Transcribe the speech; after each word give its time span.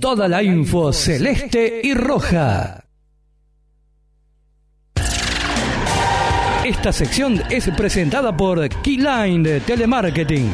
Toda 0.00 0.28
la 0.28 0.44
info 0.44 0.92
celeste 0.92 1.80
y 1.82 1.92
roja. 1.92 2.84
Esta 6.64 6.92
sección 6.92 7.42
es 7.50 7.68
presentada 7.70 8.36
por 8.36 8.68
Keyline 8.68 9.42
de 9.42 9.58
Telemarketing. 9.58 10.52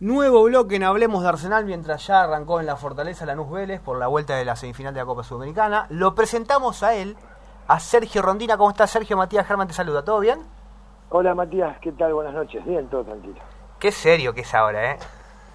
Nuevo 0.00 0.44
bloque 0.44 0.76
en 0.76 0.84
Hablemos 0.84 1.22
de 1.22 1.28
Arsenal 1.28 1.66
mientras 1.66 2.06
ya 2.06 2.22
arrancó 2.22 2.60
en 2.60 2.66
la 2.66 2.76
Fortaleza 2.76 3.26
Lanús 3.26 3.50
Vélez 3.50 3.82
por 3.82 3.98
la 3.98 4.06
vuelta 4.06 4.34
de 4.36 4.46
la 4.46 4.56
semifinal 4.56 4.94
de 4.94 5.00
la 5.00 5.06
Copa 5.06 5.22
Sudamericana. 5.22 5.86
Lo 5.90 6.14
presentamos 6.14 6.82
a 6.82 6.94
él, 6.94 7.14
a 7.68 7.78
Sergio 7.78 8.22
Rondina. 8.22 8.56
¿Cómo 8.56 8.70
está 8.70 8.86
Sergio? 8.86 9.18
Matías 9.18 9.46
Germán 9.46 9.68
te 9.68 9.74
saluda. 9.74 10.02
¿Todo 10.02 10.20
bien? 10.20 10.38
Hola 11.10 11.34
Matías, 11.34 11.78
¿qué 11.82 11.92
tal? 11.92 12.14
Buenas 12.14 12.32
noches. 12.32 12.64
Bien, 12.64 12.88
todo 12.88 13.04
tranquilo. 13.04 13.36
Qué 13.78 13.92
serio 13.92 14.32
que 14.32 14.40
es 14.40 14.54
ahora, 14.54 14.92
¿eh? 14.92 14.98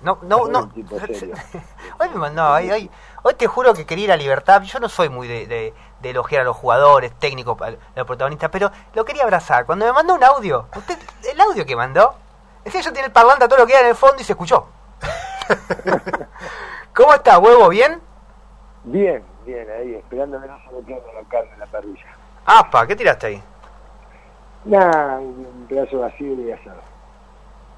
No, 0.03 0.17
no, 0.23 0.47
no. 0.47 0.71
hoy 1.99 2.09
me 2.09 2.15
mandó, 2.15 2.53
hoy, 2.53 2.89
hoy, 3.23 3.33
te 3.35 3.45
juro 3.45 3.73
que 3.73 3.85
quería 3.85 4.05
ir 4.05 4.11
a 4.11 4.17
libertad. 4.17 4.61
Yo 4.63 4.79
no 4.79 4.89
soy 4.89 5.09
muy 5.09 5.27
de, 5.27 5.73
elogiar 6.01 6.41
a 6.41 6.45
los 6.45 6.57
jugadores, 6.57 7.13
técnicos, 7.19 7.61
a 7.61 7.71
los 7.95 8.07
protagonistas, 8.07 8.49
pero 8.51 8.71
lo 8.93 9.05
quería 9.05 9.23
abrazar. 9.23 9.65
Cuando 9.65 9.85
me 9.85 9.93
mandó 9.93 10.15
un 10.15 10.23
audio, 10.23 10.65
usted, 10.75 10.97
el 11.31 11.39
audio 11.39 11.65
que 11.65 11.75
mandó, 11.75 12.15
es 12.65 12.73
que 12.73 12.81
yo 12.81 12.91
tiene 12.91 13.07
el 13.07 13.13
parlante 13.13 13.45
a 13.45 13.47
todo 13.47 13.59
lo 13.59 13.67
que 13.67 13.73
era 13.73 13.81
en 13.81 13.89
el 13.89 13.95
fondo 13.95 14.21
y 14.21 14.23
se 14.23 14.33
escuchó. 14.33 14.67
¿Cómo 16.95 17.13
está, 17.13 17.37
huevo? 17.37 17.69
¿Bien? 17.69 18.01
Bien, 18.83 19.23
bien, 19.45 19.67
ahí, 19.69 19.95
esperando 19.95 20.41
que 20.41 20.47
no 20.47 20.57
se 20.63 20.71
me 20.71 20.85
quede 20.85 21.03
la 21.13 21.29
carne 21.29 21.51
en 21.53 21.59
la 21.59 21.65
parrilla. 21.67 22.17
Apa, 22.45 22.87
¿qué 22.87 22.95
tiraste 22.95 23.27
ahí? 23.27 23.43
Nada, 24.65 25.19
un 25.19 25.65
pedazo 25.69 25.99
vacío 25.99 26.33
y 26.33 26.51
asado. 26.51 26.90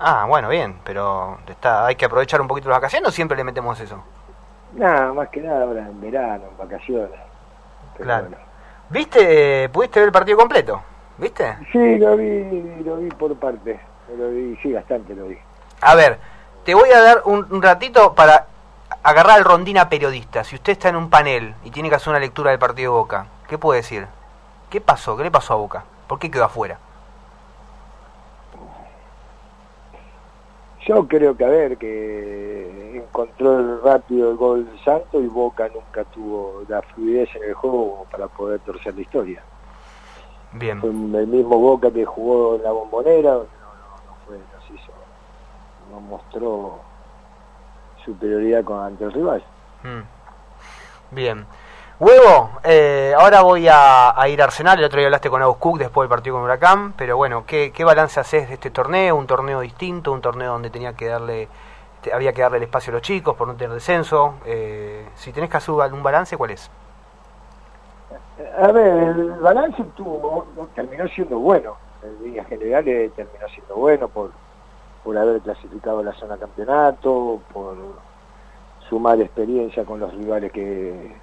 Ah, 0.05 0.25
bueno, 0.27 0.49
bien, 0.49 0.75
pero 0.83 1.37
está, 1.47 1.85
hay 1.85 1.95
que 1.95 2.03
aprovechar 2.03 2.41
un 2.41 2.47
poquito 2.49 2.67
las 2.67 2.79
vacaciones 2.79 3.07
o 3.07 3.11
siempre 3.13 3.37
le 3.37 3.45
metemos 3.45 3.79
eso. 3.79 4.03
Nada, 4.73 5.13
más 5.13 5.29
que 5.29 5.39
nada 5.39 5.63
ahora 5.63 5.79
en 5.79 6.01
verano, 6.01 6.43
en 6.51 6.57
vacaciones. 6.57 7.19
claro. 7.95 8.27
¿Viste, 8.89 9.69
pudiste 9.69 10.01
ver 10.01 10.07
el 10.07 10.11
partido 10.11 10.37
completo? 10.37 10.81
¿Viste? 11.17 11.57
Sí, 11.71 11.97
lo 11.97 12.17
vi, 12.17 12.83
lo 12.83 12.97
vi 12.97 13.09
por 13.11 13.33
parte. 13.37 13.79
Lo 14.17 14.29
vi, 14.29 14.57
sí, 14.61 14.73
bastante 14.73 15.15
lo 15.15 15.27
vi. 15.27 15.37
A 15.79 15.95
ver, 15.95 16.19
te 16.65 16.73
voy 16.73 16.89
a 16.89 17.01
dar 17.01 17.21
un, 17.23 17.61
ratito 17.61 18.13
para 18.13 18.47
agarrar 19.03 19.37
al 19.37 19.45
rondina 19.45 19.87
periodista. 19.87 20.43
Si 20.43 20.55
usted 20.55 20.73
está 20.73 20.89
en 20.89 20.97
un 20.97 21.09
panel 21.09 21.55
y 21.63 21.71
tiene 21.71 21.87
que 21.87 21.95
hacer 21.95 22.09
una 22.09 22.19
lectura 22.19 22.51
del 22.51 22.59
partido 22.59 22.91
de 22.91 22.97
Boca, 22.97 23.27
¿qué 23.47 23.57
puede 23.57 23.79
decir? 23.79 24.05
¿Qué 24.69 24.81
pasó? 24.81 25.15
¿Qué 25.15 25.23
le 25.23 25.31
pasó 25.31 25.53
a 25.53 25.57
Boca? 25.57 25.85
¿Por 26.07 26.19
qué 26.19 26.29
quedó 26.29 26.43
afuera? 26.43 26.77
Yo 30.85 31.07
creo 31.07 31.35
que, 31.37 31.45
a 31.45 31.49
ver, 31.49 31.77
que 31.77 32.97
encontró 32.97 33.59
el 33.59 33.81
rápido 33.81 34.31
el 34.31 34.37
gol 34.37 34.67
Santo 34.83 35.21
y 35.21 35.27
Boca 35.27 35.69
nunca 35.73 36.03
tuvo 36.05 36.63
la 36.67 36.81
fluidez 36.81 37.29
en 37.35 37.43
el 37.43 37.53
juego 37.53 38.05
para 38.11 38.27
poder 38.27 38.59
torcer 38.61 38.93
la 38.95 39.01
historia. 39.01 39.43
Bien. 40.53 40.79
Fue 40.81 40.89
el 40.89 41.27
mismo 41.27 41.57
Boca 41.57 41.89
que 41.91 42.05
jugó 42.05 42.55
en 42.55 42.63
la 42.63 42.71
bombonera, 42.71 43.31
no, 43.31 43.39
no, 43.39 43.45
fue, 44.25 44.37
no 44.37 44.75
hizo, 44.75 44.91
no 45.89 45.99
mostró 46.01 46.79
superioridad 48.03 48.63
con, 48.63 48.79
ante 48.79 49.05
el 49.05 49.13
rival. 49.13 49.43
Mm. 49.83 51.15
Bien. 51.15 51.45
Huevo, 52.03 52.49
eh, 52.65 53.13
ahora 53.17 53.43
voy 53.43 53.65
a, 53.71 54.13
ir 54.27 54.41
a 54.41 54.43
Arsenal. 54.43 54.77
El 54.77 54.83
otro 54.83 54.99
día 54.99 55.07
hablaste 55.07 55.29
con 55.29 55.41
Agus 55.41 55.79
después 55.79 56.03
del 56.03 56.09
partido 56.09 56.35
con 56.35 56.43
Huracán. 56.43 56.91
Pero 56.97 57.15
bueno, 57.15 57.45
¿qué, 57.47 57.71
balance 57.85 58.19
haces 58.19 58.49
de 58.49 58.55
este 58.55 58.71
torneo? 58.71 59.15
Un 59.15 59.25
torneo 59.25 59.61
distinto, 59.61 60.11
un 60.11 60.19
torneo 60.19 60.51
donde 60.51 60.69
tenía 60.69 60.91
que 60.97 61.07
darle 61.07 61.47
había 62.13 62.33
que 62.33 62.41
darle 62.41 62.57
el 62.57 62.63
espacio 62.63 62.91
a 62.91 62.95
los 62.95 63.03
chicos 63.03 63.37
por 63.37 63.47
no 63.47 63.55
tener 63.55 63.73
descenso. 63.73 64.33
Eh, 64.45 65.07
si 65.15 65.31
tenés 65.31 65.49
que 65.49 65.55
hacer 65.55 65.73
un 65.73 66.03
balance, 66.03 66.35
¿cuál 66.35 66.51
es? 66.51 66.69
A 68.61 68.69
ver, 68.73 68.85
el 68.85 69.31
balance 69.39 69.81
tuvo, 69.95 70.45
terminó 70.75 71.07
siendo 71.07 71.39
bueno. 71.39 71.77
En 72.03 72.21
líneas 72.21 72.47
generales 72.47 73.13
terminó 73.13 73.47
siendo 73.47 73.77
bueno 73.77 74.09
por, 74.09 74.31
por 75.05 75.17
haber 75.17 75.39
clasificado 75.39 76.03
la 76.03 76.11
zona 76.15 76.35
campeonato, 76.35 77.39
por 77.53 77.77
sumar 78.89 79.21
experiencia 79.21 79.85
con 79.85 80.01
los 80.01 80.13
rivales 80.13 80.51
que, 80.51 81.15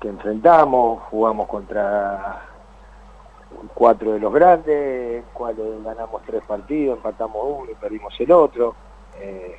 que 0.00 0.08
enfrentamos, 0.08 1.02
jugamos 1.10 1.48
contra 1.48 2.42
cuatro 3.74 4.12
de 4.12 4.20
los 4.20 4.32
grandes, 4.32 5.24
cuales 5.32 5.82
ganamos 5.84 6.22
tres 6.26 6.42
partidos, 6.46 6.96
empatamos 6.98 7.36
uno 7.44 7.70
y 7.70 7.74
perdimos 7.74 8.14
el 8.20 8.32
otro. 8.32 8.74
Eh, 9.20 9.58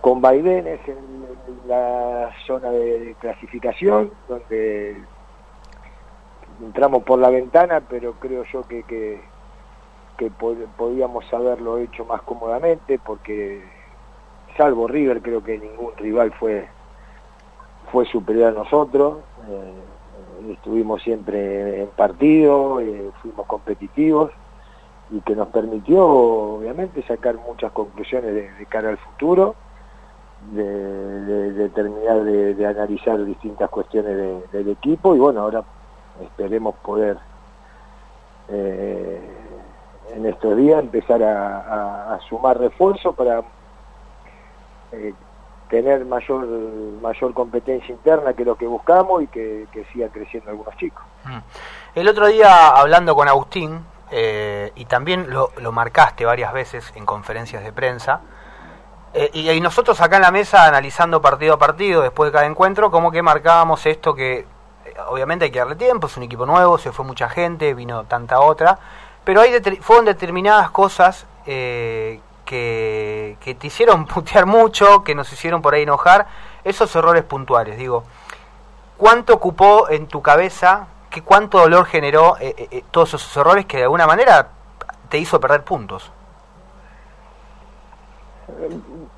con 0.00 0.20
vaivenes 0.20 0.80
en, 0.86 1.24
la 1.66 2.30
zona 2.46 2.70
de 2.70 3.16
clasificación, 3.20 4.10
donde 4.28 5.02
entramos 6.60 7.02
por 7.04 7.18
la 7.18 7.30
ventana, 7.30 7.80
pero 7.88 8.12
creo 8.20 8.44
yo 8.52 8.62
que, 8.64 8.82
que, 8.82 9.22
que 10.18 10.30
podíamos 10.30 11.24
haberlo 11.32 11.78
hecho 11.78 12.04
más 12.04 12.20
cómodamente, 12.22 12.98
porque 12.98 13.64
salvo 14.58 14.86
River, 14.86 15.22
creo 15.22 15.42
que 15.42 15.56
ningún 15.56 15.96
rival 15.96 16.32
fue 16.32 16.68
fue 17.94 18.06
superior 18.06 18.48
a 18.48 18.58
nosotros, 18.58 19.18
eh, 19.48 20.52
estuvimos 20.52 21.00
siempre 21.00 21.80
en 21.82 21.86
partido, 21.90 22.80
eh, 22.80 23.12
fuimos 23.22 23.46
competitivos 23.46 24.32
y 25.12 25.20
que 25.20 25.36
nos 25.36 25.46
permitió 25.50 26.04
obviamente 26.04 27.06
sacar 27.06 27.36
muchas 27.36 27.70
conclusiones 27.70 28.34
de, 28.34 28.66
cara 28.66 28.88
al 28.88 28.98
futuro, 28.98 29.54
de, 30.50 31.70
terminar 31.72 32.24
de, 32.24 32.66
analizar 32.66 33.24
distintas 33.24 33.70
cuestiones 33.70 34.50
del 34.50 34.70
equipo 34.70 35.14
y 35.14 35.20
bueno, 35.20 35.42
ahora 35.42 35.62
esperemos 36.20 36.74
poder 36.82 37.16
eh, 38.48 39.20
en 40.16 40.26
estos 40.26 40.56
días 40.56 40.82
empezar 40.82 41.22
a, 41.22 42.18
sumar 42.28 42.58
refuerzos 42.58 43.14
para 43.14 43.44
tener 45.74 46.04
mayor 46.04 46.46
mayor 47.02 47.34
competencia 47.34 47.92
interna 47.92 48.32
que 48.32 48.44
lo 48.44 48.54
que 48.54 48.64
buscamos 48.64 49.24
y 49.24 49.26
que, 49.26 49.66
que 49.72 49.84
sigan 49.92 50.10
creciendo 50.10 50.50
algunos 50.50 50.76
chicos. 50.76 51.02
Mm. 51.24 51.38
El 51.96 52.08
otro 52.08 52.28
día 52.28 52.68
hablando 52.68 53.16
con 53.16 53.26
Agustín, 53.26 53.80
eh, 54.12 54.70
y 54.76 54.84
también 54.84 55.30
lo, 55.30 55.50
lo, 55.58 55.72
marcaste 55.72 56.24
varias 56.24 56.52
veces 56.52 56.92
en 56.94 57.04
conferencias 57.04 57.64
de 57.64 57.72
prensa, 57.72 58.20
eh, 59.14 59.30
y, 59.32 59.60
nosotros 59.60 60.00
acá 60.00 60.16
en 60.16 60.22
la 60.22 60.30
mesa 60.30 60.64
analizando 60.64 61.20
partido 61.20 61.54
a 61.54 61.58
partido 61.58 62.02
después 62.02 62.28
de 62.28 62.32
cada 62.32 62.46
encuentro, 62.46 62.92
como 62.92 63.10
que 63.10 63.20
marcábamos 63.22 63.84
esto 63.86 64.14
que 64.14 64.38
eh, 64.38 64.46
obviamente 65.08 65.46
hay 65.46 65.50
que 65.50 65.58
darle 65.58 65.74
tiempo, 65.74 66.06
es 66.06 66.16
un 66.16 66.22
equipo 66.22 66.46
nuevo, 66.46 66.78
se 66.78 66.92
fue 66.92 67.04
mucha 67.04 67.28
gente, 67.28 67.74
vino 67.74 68.04
tanta 68.04 68.38
otra, 68.38 68.78
pero 69.24 69.40
hay 69.40 69.60
fueron 69.80 70.04
determinadas 70.04 70.70
cosas 70.70 71.26
eh, 71.46 72.20
que, 72.44 73.56
te 73.58 73.66
hicieron 73.66 74.06
putear 74.06 74.46
mucho, 74.46 75.02
que 75.04 75.14
nos 75.14 75.32
hicieron 75.32 75.62
por 75.62 75.74
ahí 75.74 75.82
enojar, 75.82 76.26
esos 76.64 76.94
errores 76.96 77.24
puntuales, 77.24 77.76
digo, 77.76 78.04
¿cuánto 78.96 79.34
ocupó 79.34 79.88
en 79.90 80.06
tu 80.06 80.22
cabeza, 80.22 80.88
que 81.10 81.22
cuánto 81.22 81.58
dolor 81.58 81.86
generó 81.86 82.36
eh, 82.38 82.54
eh, 82.56 82.68
eh, 82.70 82.84
todos 82.90 83.14
esos 83.14 83.36
errores 83.36 83.66
que 83.66 83.78
de 83.78 83.82
alguna 83.84 84.06
manera 84.06 84.48
te 85.08 85.18
hizo 85.18 85.38
perder 85.40 85.62
puntos? 85.62 86.10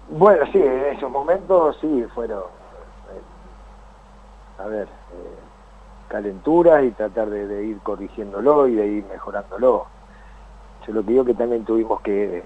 Bueno, 0.08 0.44
sí, 0.52 0.58
en 0.58 0.96
esos 0.96 1.10
momentos 1.10 1.76
sí 1.80 2.04
fueron, 2.14 2.44
a 4.58 4.66
ver, 4.66 4.88
calenturas 6.08 6.84
y 6.84 6.90
tratar 6.92 7.28
de, 7.28 7.46
de, 7.46 7.64
ir 7.64 7.78
corrigiéndolo 7.80 8.68
y 8.68 8.74
de 8.74 8.86
ir 8.86 9.04
mejorándolo. 9.06 9.86
Yo 10.86 10.92
lo 10.92 11.02
que 11.02 11.10
digo 11.10 11.24
que 11.24 11.34
también 11.34 11.64
tuvimos 11.64 12.00
que 12.02 12.44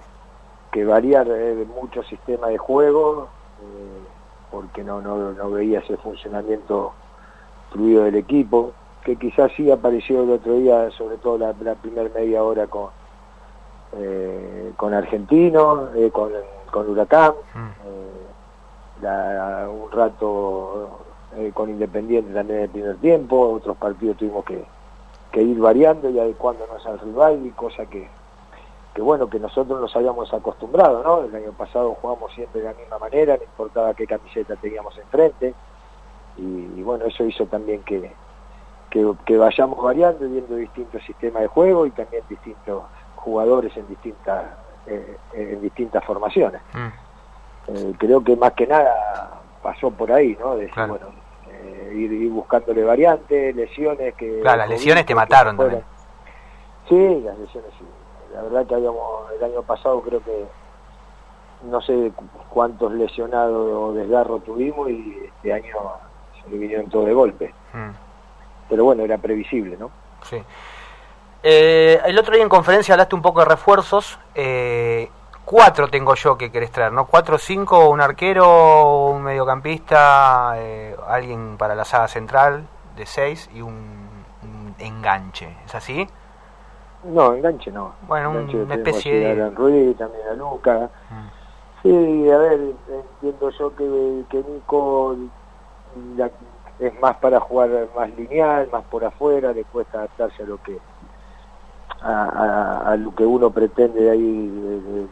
que 0.71 0.85
variar 0.85 1.27
eh, 1.29 1.67
mucho 1.81 2.03
sistema 2.05 2.49
de 2.49 2.59
juego, 2.59 3.29
eh, 3.61 4.01
porque 4.51 4.85
no, 4.85 5.01
no, 5.01 5.33
no, 5.33 5.51
veía 5.51 5.81
ese 5.81 5.97
funcionamiento 5.97 6.93
fluido 7.71 8.05
del 8.05 8.17
equipo, 8.17 8.73
que 9.05 9.17
quizás 9.17 9.51
sí 9.57 9.71
apareció 9.71 10.23
el 10.23 10.31
otro 10.31 10.55
día, 10.55 10.91
sobre 10.93 11.17
todo 11.19 11.39
la, 11.39 11.55
la 11.61 11.75
primera 11.75 12.09
media 12.15 12.43
hora 12.43 12.67
con, 12.67 12.91
eh, 13.97 14.73
con 14.77 14.95
Argentino, 14.95 15.89
eh, 15.95 16.11
con, 16.11 16.33
con 16.71 16.89
Huracán, 16.89 17.33
mm. 17.55 19.03
la, 19.03 19.69
un 19.69 19.91
rato 19.91 21.01
con 21.55 21.71
Independiente 21.71 22.33
también 22.33 22.59
en 22.59 22.65
el 22.65 22.71
primer 22.71 22.97
tiempo, 22.97 23.53
otros 23.53 23.77
partidos 23.77 24.17
tuvimos 24.17 24.45
que, 24.45 24.65
que 25.31 25.43
ir 25.43 25.61
variando 25.61 26.11
y 26.11 26.19
adecuándonos 26.19 26.85
al 26.87 26.99
rival 26.99 27.47
y 27.47 27.51
cosa 27.51 27.87
que, 27.87 28.09
que 28.95 29.03
bueno, 29.03 29.29
que 29.29 29.39
nosotros 29.39 29.81
nos 29.81 29.95
habíamos 29.95 30.33
acostumbrado, 30.33 31.03
¿no? 31.03 31.25
El 31.25 31.35
año 31.35 31.53
pasado 31.53 31.97
jugamos 32.01 32.33
siempre 32.33 32.61
de 32.61 32.69
la 32.69 32.75
misma 32.75 32.99
manera, 32.99 33.37
no 33.37 33.45
importaba 33.45 33.95
qué 33.95 34.07
camiseta 34.07 34.57
teníamos 34.57 34.97
enfrente, 34.99 35.55
y, 36.37 36.83
bueno, 36.83 37.05
eso 37.05 37.25
hizo 37.25 37.45
también 37.47 37.83
que, 37.83 38.11
que, 38.91 39.37
vayamos 39.37 39.83
variando, 39.83 40.27
viendo 40.29 40.57
distintos 40.57 41.03
sistemas 41.05 41.43
de 41.43 41.49
juego 41.49 41.87
y 41.87 41.91
también 41.91 42.23
distintos 42.29 42.85
jugadores 43.17 43.77
en 43.77 43.87
distintas, 43.89 44.45
eh, 44.87 45.19
en 45.35 45.61
distintas 45.61 46.03
formaciones. 46.05 46.63
Mm. 46.73 46.89
Eh, 47.69 47.95
creo 47.99 48.25
que 48.25 48.37
más 48.37 48.53
que 48.53 48.67
nada 48.67 49.43
pasó 49.63 49.91
por 49.91 50.11
ahí, 50.11 50.37
¿no? 50.41 50.57
Decir, 50.57 50.87
bueno, 50.87 51.09
eh, 51.51 51.93
ir, 51.95 52.31
buscándole 52.31 52.85
variantes, 52.85 53.55
lesiones 53.55 54.15
que... 54.15 54.41
Claro, 54.41 54.59
las 54.59 54.69
lesiones 54.71 55.05
te 55.05 55.15
mataron 55.15 55.57
también. 55.57 55.85
Sí, 56.89 57.21
las 57.23 57.39
lesiones 57.39 57.71
sí. 57.79 57.85
La 58.33 58.43
verdad 58.43 58.67
que 58.67 58.75
habíamos, 58.75 59.31
el 59.33 59.45
año 59.45 59.63
pasado 59.63 60.01
creo 60.03 60.23
que 60.23 60.47
no 61.65 61.81
sé 61.83 62.13
cuántos 62.49 62.93
lesionados 62.93 63.73
o 63.73 63.93
desgarros 63.93 64.45
tuvimos 64.45 64.89
y 64.91 65.19
este 65.25 65.53
año 65.53 65.77
se 66.43 66.51
le 66.51 66.59
vinieron 66.59 66.89
todo 66.89 67.05
de 67.05 67.15
golpe. 67.15 67.55
Mm. 67.73 67.91
Pero 68.69 68.85
bueno, 68.85 69.03
era 69.05 69.19
previsible, 69.19 69.77
¿no? 69.77 69.91
Sí. 70.23 70.43
Eh, 71.43 72.01
el 72.05 72.19
otro 72.19 72.35
día 72.35 72.43
en 72.43 72.49
conferencia 72.49 72.95
hablaste 72.95 73.15
un 73.15 73.23
poco 73.23 73.41
de 73.41 73.47
refuerzos. 73.47 74.19
Eh, 74.35 75.11
cuatro 75.45 75.89
tengo 75.89 76.15
yo 76.15 76.37
que 76.37 76.53
querés 76.53 76.71
traer, 76.71 76.93
¿no? 76.93 77.07
Cuatro 77.07 77.37
o 77.37 77.39
cinco, 77.39 77.89
un 77.89 78.01
arquero, 78.01 79.07
un 79.09 79.23
mediocampista, 79.23 80.55
eh, 80.57 80.95
alguien 81.09 81.57
para 81.59 81.75
la 81.75 81.85
saga 81.85 82.09
central 82.09 82.69
de 82.97 83.07
seis 83.07 83.51
y 83.55 83.63
un, 83.63 83.99
enganche. 84.79 85.57
¿Es 85.67 85.75
así? 85.75 86.09
No, 87.05 87.35
enganche 87.35 87.71
no. 87.71 87.95
Bueno, 88.07 88.31
una 88.31 88.75
especie 88.75 89.35
de... 89.35 89.43
A 89.43 89.51
Ruiz, 89.51 89.97
también 89.97 90.27
a 90.29 90.35
Luca. 90.35 90.91
Mm. 91.11 91.41
Sí, 91.83 92.31
a 92.31 92.37
ver, 92.37 92.61
entiendo 92.91 93.51
yo 93.51 93.75
que, 93.75 94.25
que 94.29 94.45
Nico 94.51 95.17
es 96.79 97.01
más 97.01 97.17
para 97.17 97.41
jugar 97.41 97.71
más 97.97 98.11
lineal, 98.17 98.69
más 98.71 98.85
por 98.85 99.05
afuera, 99.05 99.53
le 99.53 99.65
cuesta 99.65 99.99
adaptarse 99.99 100.43
a 100.43 100.47
lo 100.47 100.63
que 100.63 100.79
a, 102.03 102.97
lo 102.99 103.15
que 103.15 103.25
uno 103.25 103.51
pretende 103.51 104.01
de 104.01 104.11
ahí 104.11 104.49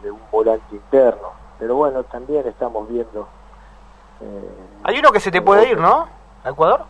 de, 0.01 0.11
un 0.11 0.21
volante 0.31 0.75
interno. 0.75 1.29
Pero 1.59 1.75
bueno, 1.75 2.03
también 2.03 2.47
estamos 2.47 2.87
viendo. 2.89 3.27
Eh, 4.21 4.49
Hay 4.83 4.97
uno 4.97 5.11
que 5.11 5.19
se 5.19 5.31
te 5.31 5.41
puede 5.41 5.69
ir, 5.69 5.77
¿no? 5.77 6.07
¿A 6.43 6.49
Ecuador? 6.49 6.85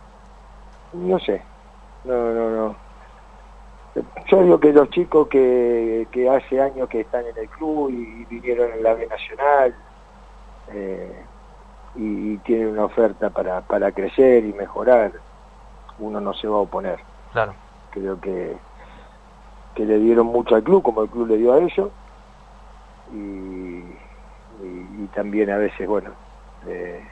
No 0.92 1.18
sé. 1.18 1.42
No, 2.04 2.14
no, 2.32 2.50
no. 2.50 2.89
Yo 4.26 4.42
digo 4.42 4.60
que 4.60 4.72
los 4.72 4.88
chicos 4.90 5.26
que, 5.28 6.06
que 6.12 6.28
hace 6.28 6.60
años 6.60 6.88
que 6.88 7.00
están 7.00 7.26
en 7.26 7.36
el 7.36 7.48
club 7.48 7.90
y, 7.90 8.24
vinieron 8.26 8.70
en 8.72 8.82
la 8.82 8.94
B 8.94 9.06
Nacional 9.08 9.74
eh, 10.72 11.24
y, 11.96 12.36
tienen 12.38 12.68
una 12.68 12.84
oferta 12.84 13.30
para, 13.30 13.62
para 13.62 13.90
crecer 13.90 14.44
y 14.44 14.52
mejorar, 14.52 15.12
uno 15.98 16.20
no 16.20 16.32
se 16.34 16.46
va 16.46 16.56
a 16.56 16.60
oponer. 16.60 17.00
Claro. 17.32 17.54
Creo 17.90 18.20
que, 18.20 18.56
que 19.74 19.84
le 19.84 19.98
dieron 19.98 20.26
mucho 20.26 20.54
al 20.54 20.62
club, 20.62 20.82
como 20.82 21.02
el 21.02 21.10
club 21.10 21.26
le 21.26 21.36
dio 21.36 21.52
a 21.52 21.58
ellos, 21.58 21.90
y, 23.12 23.82
y, 24.62 25.08
también 25.12 25.50
a 25.50 25.56
veces, 25.56 25.88
bueno, 25.88 26.10
eh, 26.68 27.02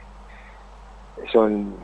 son, 1.33 1.75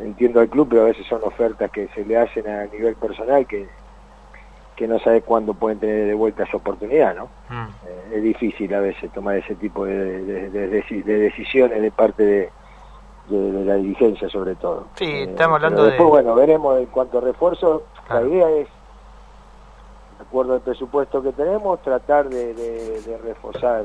entiendo 0.00 0.40
al 0.40 0.48
club, 0.48 0.68
pero 0.70 0.82
a 0.82 0.86
veces 0.86 1.06
son 1.06 1.20
ofertas 1.22 1.70
que 1.70 1.88
se 1.88 2.06
le 2.06 2.16
hacen 2.16 2.48
a 2.48 2.64
nivel 2.66 2.94
personal 2.96 3.46
que 3.46 3.68
que 4.76 4.88
no 4.88 4.98
sabe 4.98 5.22
cuándo 5.22 5.54
pueden 5.54 5.78
tener 5.78 6.06
de 6.06 6.14
vuelta 6.14 6.44
esa 6.44 6.56
oportunidad, 6.56 7.14
¿no? 7.14 7.28
Mm. 7.48 7.68
Eh, 7.86 8.12
es 8.16 8.22
difícil 8.22 8.74
a 8.74 8.80
veces 8.80 9.12
tomar 9.12 9.36
ese 9.36 9.54
tipo 9.54 9.84
de, 9.84 10.50
decisiones 11.04 11.80
de 11.80 11.90
parte 11.90 12.24
de, 12.24 12.50
la 13.28 13.76
dirigencia 13.76 14.28
sobre 14.28 14.54
todo. 14.56 14.88
Sí, 14.96 15.04
eh, 15.04 15.22
estamos 15.24 15.56
hablando 15.56 15.84
después, 15.84 16.08
bueno, 16.08 16.34
veremos 16.34 16.78
en 16.78 16.86
cuanto 16.86 17.18
a 17.18 17.20
refuerzo, 17.20 17.84
la 18.08 18.22
idea 18.22 18.50
es, 18.50 18.68
de 20.18 20.24
acuerdo 20.24 20.54
al 20.54 20.60
presupuesto 20.60 21.22
que 21.22 21.32
tenemos, 21.32 21.80
tratar 21.82 22.28
de, 22.28 23.18
reforzar 23.22 23.84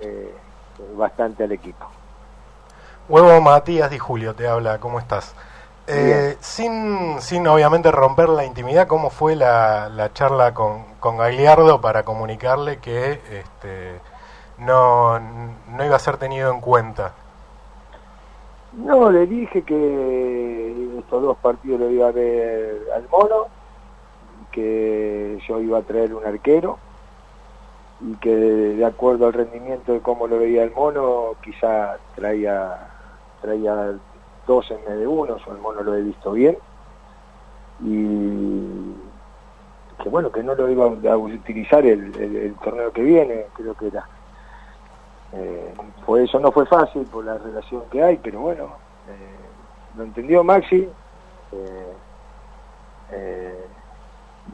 eh, 0.00 0.34
bastante 0.96 1.44
al 1.44 1.52
equipo. 1.52 1.86
Huevo 3.08 3.40
Matías 3.40 3.90
Di 3.90 3.98
Julio 3.98 4.34
te 4.34 4.46
habla, 4.46 4.78
¿cómo 4.78 4.98
estás? 4.98 5.34
Eh, 5.90 6.36
sin, 6.40 7.18
sin 7.20 7.46
obviamente 7.46 7.90
romper 7.90 8.28
la 8.28 8.44
intimidad, 8.44 8.86
¿cómo 8.86 9.08
fue 9.08 9.34
la, 9.34 9.88
la 9.88 10.12
charla 10.12 10.52
con, 10.52 10.84
con 11.00 11.16
Gagliardo 11.16 11.80
para 11.80 12.02
comunicarle 12.02 12.76
que 12.76 13.12
este, 13.12 13.98
no, 14.58 15.18
no 15.18 15.84
iba 15.84 15.96
a 15.96 15.98
ser 15.98 16.18
tenido 16.18 16.52
en 16.52 16.60
cuenta? 16.60 17.14
No, 18.74 19.10
le 19.10 19.26
dije 19.26 19.62
que 19.62 20.98
estos 20.98 21.22
dos 21.22 21.38
partidos 21.38 21.80
lo 21.80 21.90
iba 21.90 22.08
a 22.08 22.12
ver 22.12 22.82
al 22.94 23.08
mono, 23.08 23.46
que 24.52 25.38
yo 25.48 25.58
iba 25.60 25.78
a 25.78 25.82
traer 25.82 26.14
un 26.14 26.26
arquero 26.26 26.78
y 28.00 28.14
que 28.16 28.34
de 28.36 28.84
acuerdo 28.84 29.26
al 29.26 29.32
rendimiento 29.32 29.92
de 29.92 30.00
cómo 30.00 30.26
lo 30.26 30.38
veía 30.38 30.64
el 30.64 30.72
mono, 30.72 31.34
quizá 31.42 31.96
traía, 32.14 32.90
traía 33.40 33.94
dos 34.48 34.68
en 34.72 34.84
vez 34.84 34.98
de 34.98 35.06
uno, 35.06 35.36
yo 35.36 35.52
el 35.52 35.58
mono 35.58 35.82
lo 35.82 35.94
he 35.94 36.02
visto 36.02 36.32
bien. 36.32 36.58
Y 37.80 38.94
que 40.02 40.08
bueno, 40.08 40.32
que 40.32 40.42
no 40.42 40.56
lo 40.56 40.68
iba 40.68 40.86
a 41.12 41.16
utilizar 41.16 41.86
el, 41.86 42.54
torneo 42.64 42.92
que 42.92 43.02
viene, 43.02 43.46
creo 43.54 43.74
que 43.74 43.86
era. 43.86 44.08
Eh, 45.32 45.74
eso 46.24 46.40
no 46.40 46.50
fue 46.50 46.66
fácil 46.66 47.02
por 47.04 47.24
la 47.24 47.36
relación 47.36 47.82
que 47.90 48.02
hay, 48.02 48.16
pero 48.16 48.40
bueno, 48.40 48.64
eh, 49.08 49.36
lo 49.96 50.04
entendió 50.04 50.42
Maxi 50.42 50.88
eh, 51.52 51.92
eh, 53.12 53.66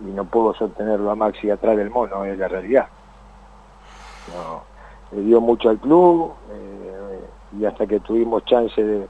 y 0.04 0.10
no 0.10 0.24
puedo 0.24 0.52
sostenerlo 0.54 1.10
a 1.10 1.14
Maxi 1.14 1.48
atrás 1.50 1.76
del 1.76 1.90
mono, 1.90 2.24
es 2.24 2.36
la 2.36 2.48
realidad. 2.48 2.88
le 5.12 5.20
dio 5.20 5.40
mucho 5.40 5.70
al 5.70 5.78
club 5.78 6.32
y 7.58 7.64
hasta 7.64 7.86
que 7.86 8.00
tuvimos 8.00 8.44
chance 8.46 8.82
de, 8.82 9.06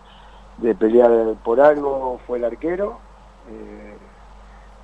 de 0.58 0.74
pelear 0.74 1.34
por 1.44 1.60
algo 1.60 2.20
fue 2.26 2.38
el 2.38 2.44
arquero 2.44 2.98
eh, 3.50 3.96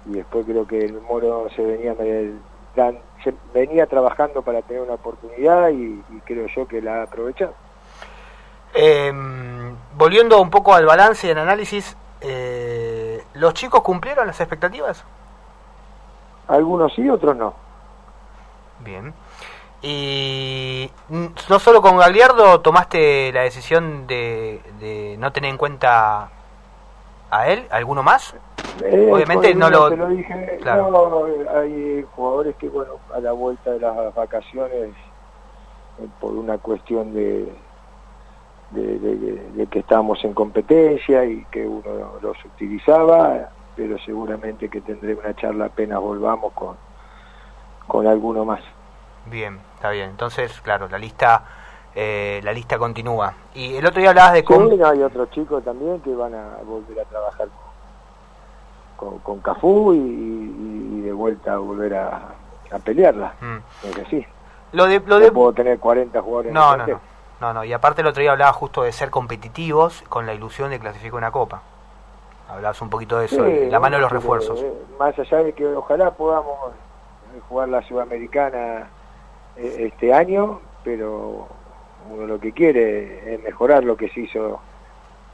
y 0.07 0.13
después 0.15 0.45
creo 0.47 0.67
que 0.67 0.85
el 0.85 1.01
Moro 1.01 1.49
se 1.55 1.63
venía 1.63 1.95
se 3.23 3.35
venía 3.53 3.87
trabajando 3.87 4.43
para 4.43 4.63
tener 4.63 4.83
una 4.83 4.95
oportunidad 4.95 5.71
y, 5.71 6.03
creo 6.25 6.47
yo 6.55 6.67
que 6.67 6.81
la 6.81 7.01
ha 7.01 7.03
aprovechado. 7.03 7.53
Em, 8.73 9.75
volviendo 9.97 10.41
un 10.41 10.49
poco 10.49 10.75
al 10.75 10.87
balance 10.87 11.27
y 11.27 11.31
al 11.31 11.39
análisis, 11.39 11.97
eh, 12.21 13.23
¿los 13.35 13.55
chicos 13.55 13.83
cumplieron 13.83 14.27
las 14.27 14.41
expectativas? 14.41 15.05
Algunos 16.49 16.95
sí, 16.95 17.09
otros 17.09 17.37
no. 17.37 17.55
Bien. 18.81 19.13
Y 19.83 20.91
no 21.49 21.59
solo 21.59 21.81
con 21.81 21.97
Gagliardo 21.97 22.61
tomaste 22.61 23.33
la 23.33 23.43
decisión 23.43 24.07
de, 24.07 25.17
no 25.19 25.33
tener 25.33 25.51
en 25.51 25.57
cuenta 25.57 26.31
a 27.31 27.49
él, 27.49 27.67
¿alguno 27.71 28.03
más? 28.03 28.35
Eh, 28.85 29.11
Obviamente 29.11 29.55
no 29.55 29.71
lo... 29.71 29.91
dije, 30.09 30.61
no, 30.65 31.25
hay 31.55 32.05
jugadores 32.15 32.57
que, 32.57 32.69
bueno, 32.69 32.95
a 33.15 33.21
la 33.21 33.33
vuelta 33.33 33.71
de 33.71 33.81
las 33.81 34.15
vacaciones, 34.15 34.91
eh, 35.99 36.09
por 36.21 36.33
una 36.33 36.59
cuestión 36.59 37.15
de, 37.15 37.53
de, 38.71 39.67
que 39.71 39.81
estábamos 39.81 40.23
en 40.25 40.35
competencia 40.35 41.25
y 41.25 41.45
que 41.47 41.67
uno 41.67 42.19
los 42.21 42.37
utilizaba, 42.45 43.51
pero 43.77 43.99
seguramente 44.01 44.69
que 44.69 44.81
tendré 44.81 45.15
una 45.15 45.35
charla 45.35 45.67
apenas 45.67 46.01
volvamos 46.01 46.53
con, 46.53 46.77
con 47.87 48.07
alguno 48.07 48.45
más. 48.45 48.61
Bien, 49.27 49.59
está 49.81 49.91
bien. 49.91 50.11
Entonces, 50.11 50.61
claro, 50.61 50.89
la 50.89 50.99
lista 50.99 51.43
eh, 51.95 52.41
la 52.45 52.53
lista 52.53 52.79
continúa. 52.79 53.33
Y 53.55 53.77
el 53.77 53.87
otro 53.87 54.01
día 54.01 54.11
hablabas 54.11 54.35
de... 54.35 54.45
cómo 54.45 54.71
hay 54.87 55.03
otros 55.03 55.31
chicos 55.31 55.65
también 55.65 56.01
que 56.01 56.15
van 56.15 56.35
a 56.35 56.59
volver 56.65 57.01
a 57.01 57.05
trabajar 57.05 57.49
con, 58.97 59.19
con, 59.21 59.41
Cafú 59.41 59.95
y, 59.95 61.01
de 61.01 61.13
vuelta 61.13 61.55
a 61.55 61.59
volver 61.59 61.95
a, 61.95 62.29
a 62.71 62.79
pelearla. 62.79 63.35
Mm. 63.41 63.87
Es 63.89 63.97
que 63.97 64.05
sí. 64.05 64.27
Lo 64.73 64.87
de, 64.87 65.01
lo 65.01 65.19
de... 65.19 65.33
puedo 65.33 65.53
tener 65.53 65.79
40 65.81 66.21
jugadores 66.21 66.53
no, 66.53 66.77
no, 66.77 66.87
no, 66.87 67.01
no, 67.41 67.55
no. 67.55 67.65
Y 67.65 67.73
aparte 67.73 68.03
el 68.03 68.07
otro 68.07 68.21
día 68.21 68.33
hablabas 68.33 68.55
justo 68.55 68.83
de 68.83 68.93
ser 68.93 69.11
competitivos 69.11 70.05
con 70.09 70.27
la 70.27 70.35
ilusión 70.35 70.71
de 70.71 70.79
clasificar 70.79 71.17
una 71.17 71.33
copa. 71.33 71.63
Hablabas 72.49 72.81
un 72.83 72.91
poquito 72.91 73.19
de 73.19 73.27
eso, 73.27 73.45
la 73.45 73.81
mano 73.81 73.97
de 73.97 74.03
los 74.03 74.13
refuerzos. 74.13 74.63
más 74.99 75.19
allá 75.19 75.39
de 75.39 75.53
que 75.55 75.67
ojalá 75.67 76.11
podamos 76.11 76.73
jugar 77.49 77.69
la 77.69 77.83
Sudamericana 77.83 78.89
este 79.57 80.13
año, 80.13 80.61
pero 80.85 81.49
uno 82.11 82.27
lo 82.27 82.41
que 82.41 82.53
quiere 82.53 83.35
es 83.35 83.43
mejorar 83.43 83.85
lo 83.85 83.97
que 83.97 84.09
se 84.09 84.21
hizo 84.21 84.61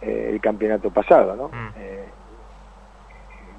eh, 0.01 0.31
el 0.33 0.41
campeonato 0.41 0.91
pasado, 0.91 1.37
¿no? 1.37 1.49
Mm. 1.49 1.73
Eh, 1.79 2.05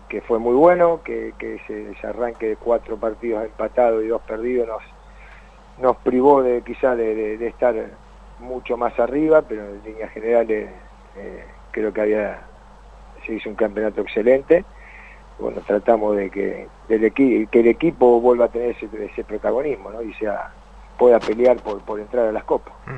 que 0.09 0.21
fue 0.21 0.39
muy 0.39 0.55
bueno, 0.55 1.01
que, 1.03 1.33
que 1.37 1.55
ese, 1.55 2.07
arranque 2.07 2.49
de 2.49 2.55
cuatro 2.55 2.97
partidos 2.97 3.43
empatados 3.43 4.03
y 4.03 4.07
dos 4.07 4.21
perdidos 4.21 4.67
nos, 4.67 4.83
nos 5.79 5.97
privó 5.97 6.41
de 6.41 6.61
quizá 6.61 6.95
de, 6.95 7.45
estar 7.45 7.75
mucho 8.39 8.77
más 8.77 8.97
arriba, 8.99 9.41
pero 9.41 9.65
en 9.65 9.83
líneas 9.83 10.11
generales 10.11 10.69
eh, 11.17 11.43
creo 11.71 11.91
que 11.91 12.01
había 12.01 12.41
se 13.25 13.33
hizo 13.33 13.49
un 13.49 13.55
campeonato 13.55 14.01
excelente. 14.01 14.63
Bueno, 15.39 15.62
tratamos 15.65 16.15
de 16.15 16.29
que, 16.29 16.67
del 16.88 17.13
que 17.13 17.60
el 17.60 17.67
equipo 17.67 18.20
vuelva 18.20 18.46
a 18.46 18.48
tener 18.48 18.72
ese, 18.72 18.89
ese 19.06 19.24
protagonismo, 19.24 19.91
¿no? 19.91 20.01
Y 20.01 20.13
sea 20.15 20.51
pueda 20.98 21.20
pelear 21.20 21.58
por, 21.58 21.79
por 21.82 22.00
entrar 22.00 22.27
a 22.27 22.32
las 22.32 22.44
copas. 22.44 22.74
Mm. 22.86 22.96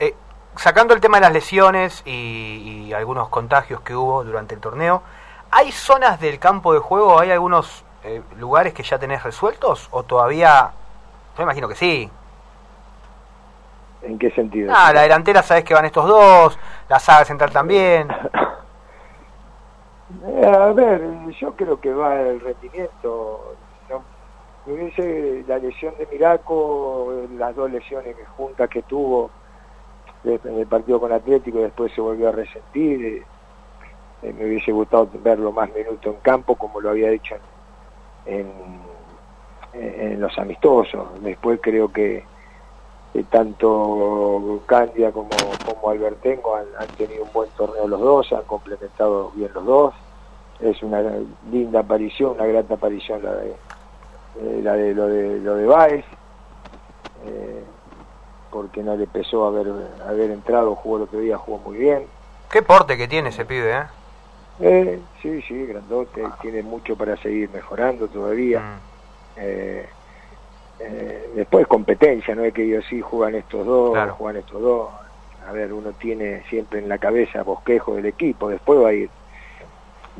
Eh, 0.00 0.14
sacando 0.56 0.94
el 0.94 1.00
tema 1.00 1.18
de 1.18 1.22
las 1.22 1.32
lesiones 1.32 2.02
y, 2.06 2.86
y 2.88 2.92
algunos 2.94 3.28
contagios 3.28 3.82
que 3.82 3.94
hubo 3.94 4.24
durante 4.24 4.54
el 4.54 4.60
torneo, 4.60 5.02
¿hay 5.50 5.70
zonas 5.70 6.20
del 6.20 6.38
campo 6.38 6.72
de 6.72 6.80
juego, 6.80 7.20
hay 7.20 7.30
algunos 7.30 7.84
eh, 8.04 8.22
lugares 8.38 8.72
que 8.72 8.82
ya 8.82 8.98
tenés 8.98 9.22
resueltos 9.22 9.88
o 9.90 10.02
todavía, 10.04 10.70
yo 11.36 11.42
imagino 11.42 11.68
que 11.68 11.74
sí, 11.74 12.10
¿En 14.00 14.18
qué 14.18 14.30
sentido? 14.30 14.72
Ah, 14.74 14.92
la 14.92 15.02
delantera 15.02 15.42
sabes 15.42 15.64
que 15.64 15.74
van 15.74 15.84
estos 15.84 16.06
dos, 16.06 16.56
la 16.88 17.00
saga 17.00 17.24
central 17.24 17.50
también. 17.50 18.08
Eh, 20.08 20.46
a 20.46 20.72
ver, 20.72 21.28
yo 21.40 21.54
creo 21.54 21.80
que 21.80 21.92
va 21.92 22.20
el 22.22 22.40
rendimiento. 22.40 23.56
No, 23.88 24.06
hubiese 24.64 25.44
la 25.46 25.58
lesión 25.58 25.94
de 25.98 26.06
Miraco, 26.06 27.26
las 27.30 27.54
dos 27.54 27.70
lesiones 27.70 28.16
juntas 28.28 28.68
que 28.70 28.82
tuvo 28.84 29.34
de- 30.22 30.40
en 30.44 30.58
el 30.60 30.68
partido 30.68 31.00
con 31.00 31.12
Atlético, 31.12 31.60
después 31.60 31.92
se 31.94 32.00
volvió 32.00 32.28
a 32.28 32.32
resentir. 32.32 33.04
eh, 33.06 33.28
eh, 34.22 34.32
me 34.32 34.46
hubiese 34.46 34.72
gustado 34.72 35.10
verlo 35.20 35.52
más 35.52 35.72
minutos 35.72 36.14
en 36.14 36.20
campo, 36.20 36.56
como 36.56 36.80
lo 36.80 36.90
había 36.90 37.10
hecho 37.12 37.36
en, 38.24 38.82
en- 39.72 40.00
en 40.12 40.20
los 40.20 40.36
amistosos. 40.38 41.22
Después 41.22 41.60
creo 41.62 41.92
que, 41.92 42.28
que 43.12 43.22
tanto 43.24 44.60
Candia 44.66 45.12
como, 45.12 45.30
como 45.64 45.90
Albertengo 45.90 46.56
han, 46.56 46.66
han 46.78 46.88
tenido 46.96 47.24
un 47.24 47.32
buen 47.32 47.50
torneo 47.50 47.88
los 47.88 48.00
dos, 48.00 48.32
han 48.32 48.44
complementado 48.44 49.30
bien 49.34 49.50
los 49.54 49.64
dos. 49.64 49.94
Es 50.60 50.82
una 50.82 51.02
linda 51.50 51.80
aparición, 51.80 52.32
una 52.32 52.46
grata 52.46 52.74
aparición 52.74 53.22
la 53.22 53.32
de, 53.34 53.50
eh, 53.50 54.60
la 54.62 54.72
de 54.74 54.94
lo 54.94 55.06
de 55.06 55.38
lo 55.38 55.54
de 55.54 55.66
Baez, 55.66 56.04
eh, 57.26 57.62
porque 58.50 58.82
no 58.82 58.96
le 58.96 59.06
pesó 59.06 59.46
haber, 59.46 59.68
haber 60.06 60.30
entrado, 60.32 60.74
jugó 60.74 60.96
el 60.96 61.02
otro 61.04 61.20
día, 61.20 61.38
jugó 61.38 61.58
muy 61.58 61.78
bien. 61.78 62.06
Qué 62.50 62.62
porte 62.62 62.96
que 62.96 63.06
tiene 63.06 63.28
ese 63.28 63.44
pibe, 63.44 63.72
¿eh? 63.72 63.82
Eh, 64.60 65.00
sí, 65.22 65.40
sí, 65.42 65.66
grandote, 65.66 66.24
tiene 66.40 66.62
mucho 66.62 66.96
para 66.96 67.16
seguir 67.18 67.48
mejorando 67.50 68.08
todavía. 68.08 68.60
Mm. 68.60 68.78
Eh, 69.36 69.88
eh, 70.80 71.30
después 71.34 71.66
competencia, 71.66 72.34
no 72.34 72.44
es 72.44 72.52
que 72.54 72.64
ellos 72.64 72.84
sí 72.88 73.00
juegan 73.00 73.34
estos 73.34 73.66
dos, 73.66 73.92
Claro. 73.94 74.14
juegan 74.14 74.36
estos 74.40 74.60
dos. 74.62 74.88
A 75.48 75.52
ver, 75.52 75.72
uno 75.72 75.92
tiene 75.92 76.42
siempre 76.50 76.78
en 76.78 76.88
la 76.88 76.98
cabeza 76.98 77.42
bosquejo 77.42 77.94
del 77.96 78.06
equipo, 78.06 78.48
después 78.48 78.78
va 78.82 78.88
a 78.90 78.92
ir 78.92 79.10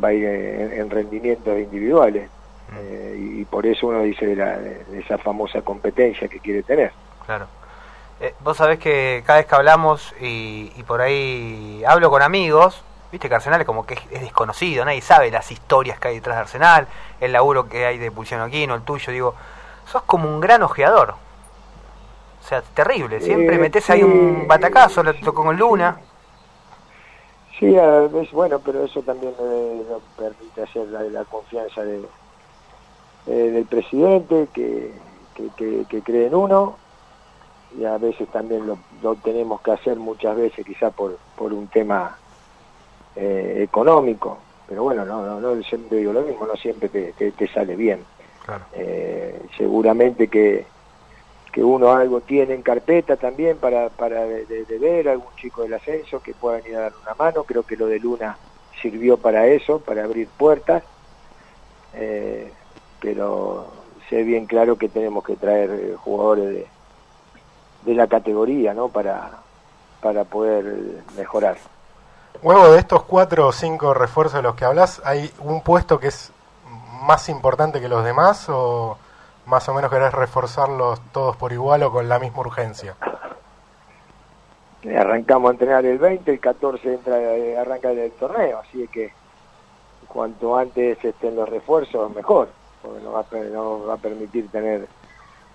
va 0.02 0.08
a 0.08 0.12
ir 0.12 0.24
en, 0.24 0.72
en 0.72 0.90
rendimientos 0.90 1.58
individuales. 1.58 2.28
Mm. 2.70 2.76
Eh, 2.78 3.16
y, 3.18 3.40
y 3.40 3.44
por 3.44 3.66
eso 3.66 3.88
uno 3.88 4.02
dice 4.02 4.26
de, 4.26 4.36
la- 4.36 4.58
de 4.58 5.00
esa 5.00 5.18
famosa 5.18 5.60
competencia 5.62 6.28
que 6.28 6.38
quiere 6.38 6.62
tener. 6.62 6.92
Claro. 7.26 7.46
Eh, 8.20 8.34
vos 8.40 8.56
sabés 8.56 8.78
que 8.78 9.22
cada 9.26 9.38
vez 9.38 9.46
que 9.46 9.54
hablamos 9.54 10.14
y, 10.20 10.72
y 10.76 10.82
por 10.84 11.00
ahí 11.00 11.82
hablo 11.86 12.10
con 12.10 12.20
amigos, 12.22 12.82
viste 13.12 13.28
que 13.28 13.34
Arsenal 13.34 13.60
es 13.60 13.66
como 13.66 13.86
que 13.86 13.94
es, 13.94 14.00
es 14.10 14.20
desconocido, 14.22 14.84
nadie 14.84 15.00
sabe 15.02 15.30
las 15.30 15.50
historias 15.52 15.98
que 15.98 16.08
hay 16.08 16.14
detrás 16.16 16.36
de 16.36 16.42
Arsenal, 16.42 16.86
el 17.20 17.32
laburo 17.32 17.68
que 17.68 17.86
hay 17.86 17.98
de 17.98 18.10
Pulsiano 18.10 18.44
Aquino, 18.44 18.74
el 18.74 18.82
tuyo, 18.82 19.12
digo, 19.12 19.34
sos 19.88 20.02
como 20.04 20.28
un 20.28 20.40
gran 20.40 20.62
ojeador. 20.62 21.14
O 22.40 22.42
sea, 22.48 22.62
terrible, 22.62 23.20
siempre 23.20 23.56
Eh, 23.56 23.58
metés 23.58 23.90
ahí 23.90 24.02
un 24.02 24.46
batacazo, 24.48 25.02
lo 25.02 25.14
tocó 25.14 25.44
con 25.44 25.56
Luna. 25.56 25.98
Sí, 27.58 27.76
a 27.76 28.00
veces, 28.08 28.32
bueno, 28.32 28.60
pero 28.62 28.84
eso 28.84 29.02
también 29.02 29.34
eh, 29.38 29.82
permite 30.16 30.62
hacer 30.62 30.86
la, 30.88 31.02
la 31.02 31.24
confianza 31.24 31.82
de, 31.82 32.08
eh, 33.26 33.50
del 33.50 33.66
presidente 33.66 34.48
que, 34.52 34.94
que, 35.34 35.50
que- 35.56 35.86
que 35.88 36.02
cree 36.02 36.26
en 36.26 36.34
uno 36.34 36.78
y 37.70 37.84
a 37.84 37.98
veces 37.98 38.30
también 38.30 38.66
lo, 38.66 38.78
lo 39.02 39.16
tenemos 39.16 39.60
que 39.62 39.72
hacer 39.72 39.98
muchas 39.98 40.36
veces 40.36 40.64
quizá 40.66 40.90
por, 40.90 41.20
por 41.36 41.52
un 41.52 41.68
tema 41.68 42.18
eh, 43.14 43.60
económico, 43.64 44.38
pero 44.66 44.84
bueno, 44.84 45.04
no, 45.04 45.24
no, 45.26 45.40
no 45.40 45.62
siempre 45.62 45.98
digo 45.98 46.12
lo 46.12 46.22
mismo, 46.22 46.46
no 46.46 46.56
siempre 46.56 46.88
te, 46.88 47.12
te- 47.14 47.32
te 47.32 47.48
sale 47.48 47.76
bien. 47.76 48.06
Claro. 48.48 48.64
Eh, 48.72 49.42
seguramente 49.58 50.28
que, 50.28 50.64
que 51.52 51.62
uno 51.62 51.92
algo 51.92 52.22
tiene 52.22 52.54
en 52.54 52.62
carpeta 52.62 53.16
también 53.18 53.58
para, 53.58 53.90
para 53.90 54.22
de, 54.24 54.46
de- 54.46 54.64
de 54.64 54.78
ver 54.78 55.06
algún 55.10 55.28
chico 55.36 55.64
del 55.64 55.74
ascenso 55.74 56.22
que 56.22 56.32
pueda 56.32 56.56
venir 56.56 56.76
a 56.76 56.80
dar 56.80 56.92
una 57.02 57.14
mano. 57.14 57.44
Creo 57.44 57.62
que 57.64 57.76
lo 57.76 57.86
de 57.86 57.98
Luna 57.98 58.38
sirvió 58.80 59.18
para 59.18 59.46
eso, 59.48 59.80
para 59.80 60.04
abrir 60.04 60.28
puertas. 60.28 60.82
Eh, 61.92 62.50
pero 63.00 63.66
sé 64.08 64.22
bien 64.22 64.46
claro 64.46 64.78
que 64.78 64.88
tenemos 64.88 65.22
que 65.24 65.36
traer 65.36 65.70
eh, 65.70 65.94
jugadores 66.02 66.46
de, 66.48 66.66
de 67.82 67.94
la 67.94 68.06
categoría 68.06 68.72
¿no? 68.72 68.88
para, 68.88 69.30
para 70.00 70.24
poder 70.24 71.02
mejorar. 71.18 71.58
Huevo, 72.40 72.70
de 72.72 72.78
estos 72.78 73.02
cuatro 73.02 73.48
o 73.48 73.52
cinco 73.52 73.92
refuerzos 73.92 74.36
de 74.36 74.42
los 74.42 74.54
que 74.54 74.64
hablas, 74.64 75.02
¿hay 75.04 75.30
un 75.40 75.60
puesto 75.60 75.98
que 76.00 76.06
es 76.06 76.32
más 77.02 77.28
importante 77.28 77.80
que 77.80 77.88
los 77.88 78.04
demás 78.04 78.46
o 78.48 78.98
más 79.46 79.68
o 79.68 79.74
menos 79.74 79.90
querés 79.90 80.12
reforzarlos 80.12 81.00
todos 81.12 81.36
por 81.36 81.52
igual 81.52 81.82
o 81.82 81.90
con 81.92 82.08
la 82.08 82.18
misma 82.18 82.40
urgencia? 82.40 82.94
Eh, 84.82 84.96
Arrancamos 84.96 85.48
a 85.48 85.52
entrenar 85.52 85.84
el 85.84 85.98
20, 85.98 86.30
el 86.30 86.40
14 86.40 86.94
entra, 86.94 87.18
eh, 87.20 87.58
arranca 87.58 87.90
el 87.90 88.12
torneo, 88.12 88.58
así 88.60 88.86
que 88.88 89.12
cuanto 90.06 90.56
antes 90.56 91.02
estén 91.04 91.34
los 91.36 91.48
refuerzos, 91.48 92.14
mejor, 92.14 92.48
porque 92.82 93.00
nos 93.02 93.14
va 93.14 93.24
nos 93.52 93.88
va 93.88 93.94
a 93.94 93.98
permitir 93.98 94.48
tener 94.50 94.86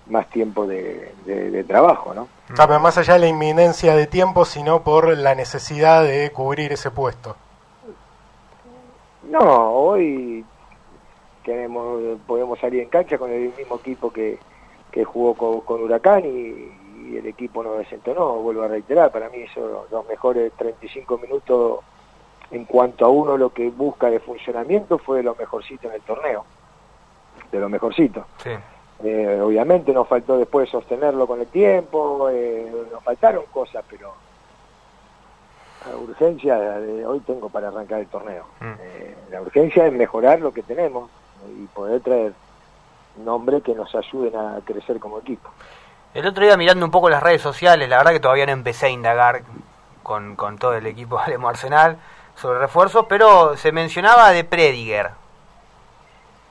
más 0.06 0.28
tiempo 0.28 0.66
de, 0.66 1.14
de- 1.24 1.50
de 1.50 1.64
trabajo, 1.64 2.12
¿no? 2.12 2.28
Ah, 2.58 2.66
pero 2.66 2.78
más 2.80 2.98
allá 2.98 3.14
de 3.14 3.20
la 3.20 3.26
inminencia 3.28 3.96
de 3.96 4.06
tiempo, 4.06 4.44
sino 4.44 4.82
por 4.82 5.16
la 5.16 5.34
necesidad 5.34 6.02
de 6.02 6.30
cubrir 6.30 6.72
ese 6.72 6.90
puesto. 6.90 7.36
No, 9.30 9.40
hoy 9.72 10.44
tenemos, 11.44 12.00
podemos 12.26 12.58
salir 12.58 12.82
en 12.82 12.88
cancha 12.88 13.18
con 13.18 13.30
el 13.30 13.52
mismo 13.56 13.76
equipo 13.76 14.12
que, 14.12 14.38
que 14.90 15.04
jugó 15.04 15.34
con, 15.34 15.60
con 15.60 15.82
Huracán 15.82 16.24
y, 16.24 17.08
y 17.08 17.16
el 17.16 17.26
equipo 17.26 17.62
no 17.62 17.74
desentonó, 17.74 18.34
vuelvo 18.36 18.62
a 18.62 18.68
reiterar, 18.68 19.10
para 19.10 19.28
mí 19.28 19.46
son 19.54 19.70
los 19.90 20.06
mejores 20.06 20.52
35 20.52 21.18
minutos 21.18 21.80
en 22.50 22.64
cuanto 22.64 23.04
a 23.04 23.08
uno 23.08 23.36
lo 23.36 23.50
que 23.50 23.70
busca 23.70 24.10
de 24.10 24.20
funcionamiento 24.20 24.98
fue 24.98 25.22
lo 25.22 25.34
mejorcito 25.34 25.88
en 25.88 25.94
el 25.94 26.02
torneo, 26.02 26.44
de 27.50 27.58
lo 27.60 27.68
mejorcito. 27.68 28.26
Sí. 28.42 28.50
Eh, 29.02 29.40
obviamente 29.42 29.92
nos 29.92 30.06
faltó 30.06 30.38
después 30.38 30.70
sostenerlo 30.70 31.26
con 31.26 31.40
el 31.40 31.48
tiempo, 31.48 32.28
eh, 32.30 32.70
nos 32.92 33.02
faltaron 33.02 33.44
cosas, 33.50 33.84
pero 33.90 34.14
la 35.88 35.96
urgencia 35.96 36.58
de 36.58 37.04
hoy 37.04 37.20
tengo 37.20 37.48
para 37.48 37.68
arrancar 37.68 38.00
el 38.00 38.06
torneo. 38.06 38.44
Mm. 38.60 38.72
Eh, 38.80 39.14
la 39.30 39.42
urgencia 39.42 39.86
es 39.86 39.92
mejorar 39.92 40.40
lo 40.40 40.52
que 40.52 40.62
tenemos 40.62 41.10
y 41.64 41.66
poder 41.68 42.00
traer 42.02 42.32
nombres 43.24 43.62
que 43.62 43.74
nos 43.74 43.94
ayuden 43.94 44.36
a 44.36 44.60
crecer 44.64 44.98
como 45.00 45.18
equipo. 45.18 45.48
El 46.12 46.26
otro 46.26 46.44
día 46.44 46.56
mirando 46.56 46.84
un 46.84 46.90
poco 46.90 47.08
las 47.10 47.22
redes 47.22 47.42
sociales, 47.42 47.88
la 47.88 47.96
verdad 47.98 48.12
que 48.12 48.20
todavía 48.20 48.46
no 48.46 48.52
empecé 48.52 48.86
a 48.86 48.90
indagar 48.90 49.42
con, 50.02 50.36
con 50.36 50.58
todo 50.58 50.74
el 50.74 50.86
equipo 50.86 51.20
de 51.26 51.38
Arsenal 51.46 51.96
sobre 52.36 52.58
refuerzos, 52.58 53.06
pero 53.08 53.56
se 53.56 53.72
mencionaba 53.72 54.30
de 54.30 54.44
Prediger, 54.44 55.10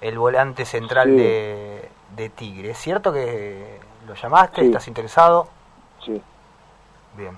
el 0.01 0.17
volante 0.17 0.65
central 0.65 1.07
Sí. 1.09 1.15
de, 1.17 1.89
de 2.15 2.29
Tigre. 2.29 2.71
¿Es 2.71 2.77
cierto 2.77 3.13
que 3.13 3.79
lo 4.07 4.15
llamaste? 4.15 4.61
Sí. 4.61 4.67
¿Estás 4.67 4.87
interesado? 4.87 5.47
Sí. 6.03 6.21
Bien, 7.15 7.37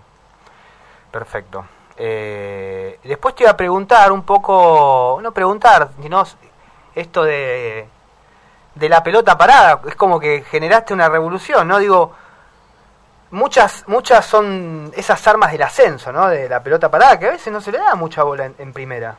perfecto. 1.12 1.66
Eh, 1.98 3.00
después 3.04 3.36
te 3.36 3.44
iba 3.44 3.52
a 3.52 3.58
preguntar 3.58 4.12
un 4.12 4.24
poco, 4.24 5.20
no 5.22 5.32
preguntar, 5.32 5.90
sino 6.02 6.24
esto 6.96 7.24
de, 7.24 7.88
de 8.76 8.90
la 8.90 9.04
pelota 9.04 9.38
parada. 9.38 9.82
Es 9.88 9.96
como 9.96 10.20
que 10.20 10.42
generaste 10.44 10.94
una 10.94 11.10
revolución, 11.10 11.68
¿no? 11.68 11.78
Digo, 11.80 12.14
muchas 13.32 13.84
muchas 13.88 14.26
son 14.26 14.92
esas 14.96 15.26
armas 15.28 15.52
del 15.52 15.62
ascenso, 15.64 16.12
¿no? 16.12 16.28
De 16.28 16.48
la 16.50 16.62
pelota 16.64 16.90
parada, 16.90 17.20
que 17.20 17.28
a 17.28 17.32
veces 17.32 17.52
no 17.52 17.62
se 17.62 17.72
le 17.72 17.78
da 17.80 17.96
mucha 17.96 18.24
bola 18.24 18.46
en, 18.46 18.56
en 18.58 18.74
primera. 18.74 19.16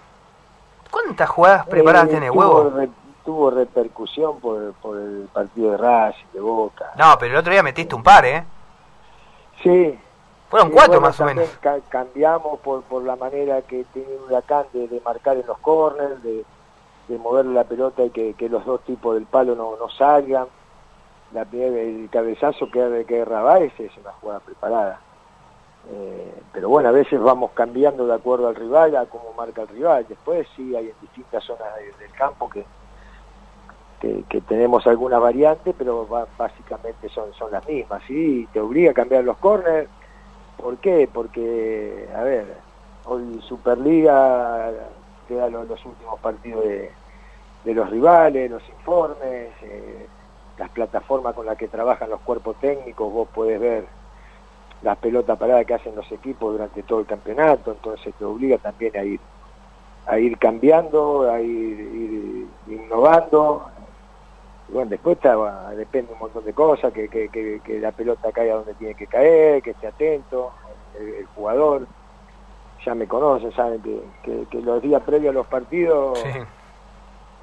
¿Cuántas 0.91 1.29
jugadas 1.29 1.67
preparadas 1.67 2.09
Eh, 2.09 2.11
tiene 2.13 2.29
tuvo 2.29 2.39
huevo? 2.41 2.71
re- 2.77 2.89
tuvo 3.25 3.51
repercusión 3.51 4.39
por, 4.41 4.73
por 4.75 4.97
el 4.97 5.29
partido 5.33 5.73
de 5.73 5.77
Racing, 5.79 6.27
de 6.33 6.41
Boca. 6.41 6.93
No, 6.97 7.19
pero 7.19 7.33
el 7.33 7.39
otro 7.39 7.53
día 7.53 7.63
metiste 7.63 7.95
un 7.95 8.03
par, 8.05 8.25
¿eh? 8.25 8.45
Sí. 9.65 9.99
Fueron 10.49 10.69
Sí, 10.69 10.75
cuatro 10.75 11.01
bueno, 11.01 11.09
más 11.09 11.21
o 11.21 11.25
menos. 11.25 11.49
ca- 11.61 11.81
cambiamos 11.89 12.61
por, 12.61 12.83
por 12.85 13.03
la 13.03 13.17
manera 13.17 13.63
que 13.63 13.85
tiene 13.93 14.09
Huracán 14.29 14.67
de, 14.73 14.87
de 14.87 15.01
marcar 15.01 15.37
en 15.37 15.45
los 15.47 15.59
corners, 15.59 16.23
de, 16.23 16.45
de 17.09 17.19
mover 17.19 17.47
la 17.47 17.65
pelota 17.65 18.05
y 18.05 18.11
que, 18.11 18.35
que 18.35 18.49
los 18.49 18.65
dos 18.65 18.85
tipos 18.85 19.15
del 19.15 19.27
palo 19.27 19.55
no, 19.55 19.77
no 19.77 19.89
salgan. 19.89 20.49
La 21.33 21.43
el 21.43 22.09
cabezazo 22.11 22.71
que, 22.71 23.05
que 23.07 23.25
Rabáez 23.25 23.73
es 23.79 23.97
una 23.99 24.13
jugada 24.13 24.41
preparada. 24.41 25.03
Eh, 25.89 26.43
pero 26.53 26.69
bueno, 26.69 26.89
a 26.89 26.93
veces 26.93 27.21
vamos 27.21 27.53
cambiando 27.53 28.07
de 28.07 28.15
acuerdo 28.15 28.49
al 28.49 28.55
rival, 28.57 28.97
a 28.97 29.07
cómo 29.07 29.33
marca 29.35 29.63
el 29.63 29.69
rival. 29.69 30.07
Después 30.09 30.49
sí 30.55 30.75
hay 30.75 30.89
en 30.91 31.01
distintas 31.01 31.45
zonas 31.45 31.69
de- 31.77 31.93
del 31.95 32.13
campo 32.13 32.49
que, 32.49 32.69
que, 34.01 34.25
tenemos 34.43 34.87
alguna 34.87 35.19
variante, 35.19 35.75
pero 35.75 36.07
ba- 36.07 36.29
básicamente 36.37 37.09
son, 37.09 37.33
son 37.33 37.51
las 37.51 37.67
mismas. 37.67 38.03
Sí, 38.07 38.49
te 38.53 38.61
obliga 38.61 38.91
a 38.91 38.95
cambiar 38.95 39.25
los 39.25 39.39
corners, 39.39 39.91
¿Por 40.57 40.81
qué? 40.81 41.09
Porque, 41.13 42.09
a 42.15 42.23
ver, 42.23 42.65
hoy 43.05 43.41
Superliga 43.43 44.71
te 45.29 45.35
da 45.35 45.49
los, 45.49 45.85
últimos 45.85 46.21
partidos 46.21 46.65
de, 46.65 46.91
los 47.75 47.91
rivales, 47.91 48.51
los 48.51 48.67
informes, 48.69 49.49
eh, 49.63 50.07
las 50.59 50.71
plataformas 50.71 51.35
con 51.35 51.47
las 51.47 51.59
que 51.59 51.69
trabajan 51.69 52.11
los 52.11 52.21
cuerpos 52.21 52.57
técnicos, 52.61 53.13
vos 53.13 53.29
podés 53.29 53.61
ver 53.61 53.85
las 54.83 54.97
pelotas 54.99 55.39
paradas 55.39 55.67
que 55.67 55.75
hacen 55.75 55.97
los 55.97 56.11
equipos 56.13 56.53
durante 56.53 56.83
todo 56.83 57.01
el 57.01 57.07
campeonato, 57.07 57.73
entonces 57.73 58.15
te 58.15 58.25
obliga 58.25 58.59
también 58.59 58.97
a 58.97 59.03
ir 59.03 59.21
a 60.07 60.19
ir 60.19 60.39
cambiando, 60.39 61.29
a 61.31 61.41
ir, 61.41 62.47
innovando. 62.69 63.69
bueno, 64.69 64.91
después 64.91 65.19
depende 65.77 66.13
un 66.13 66.19
montón 66.21 66.45
de 66.45 66.53
cosas, 66.53 66.93
que, 66.93 67.09
que, 67.09 67.29
que, 67.29 67.81
la 67.81 67.93
pelota 67.93 68.31
caiga 68.33 68.55
donde 68.55 68.75
tiene 68.75 68.95
que 68.95 69.07
caer, 69.07 69.63
que 69.63 69.71
esté 69.71 69.89
atento, 69.89 70.53
el, 70.99 71.27
jugador. 71.35 71.87
Ya 72.87 72.95
me 72.95 73.09
conocen, 73.09 73.53
saben 73.53 73.83
que, 74.23 74.47
los 74.63 74.81
días 74.81 75.03
previos 75.03 75.33
a 75.33 75.35
los 75.35 75.47
partidos 75.49 76.19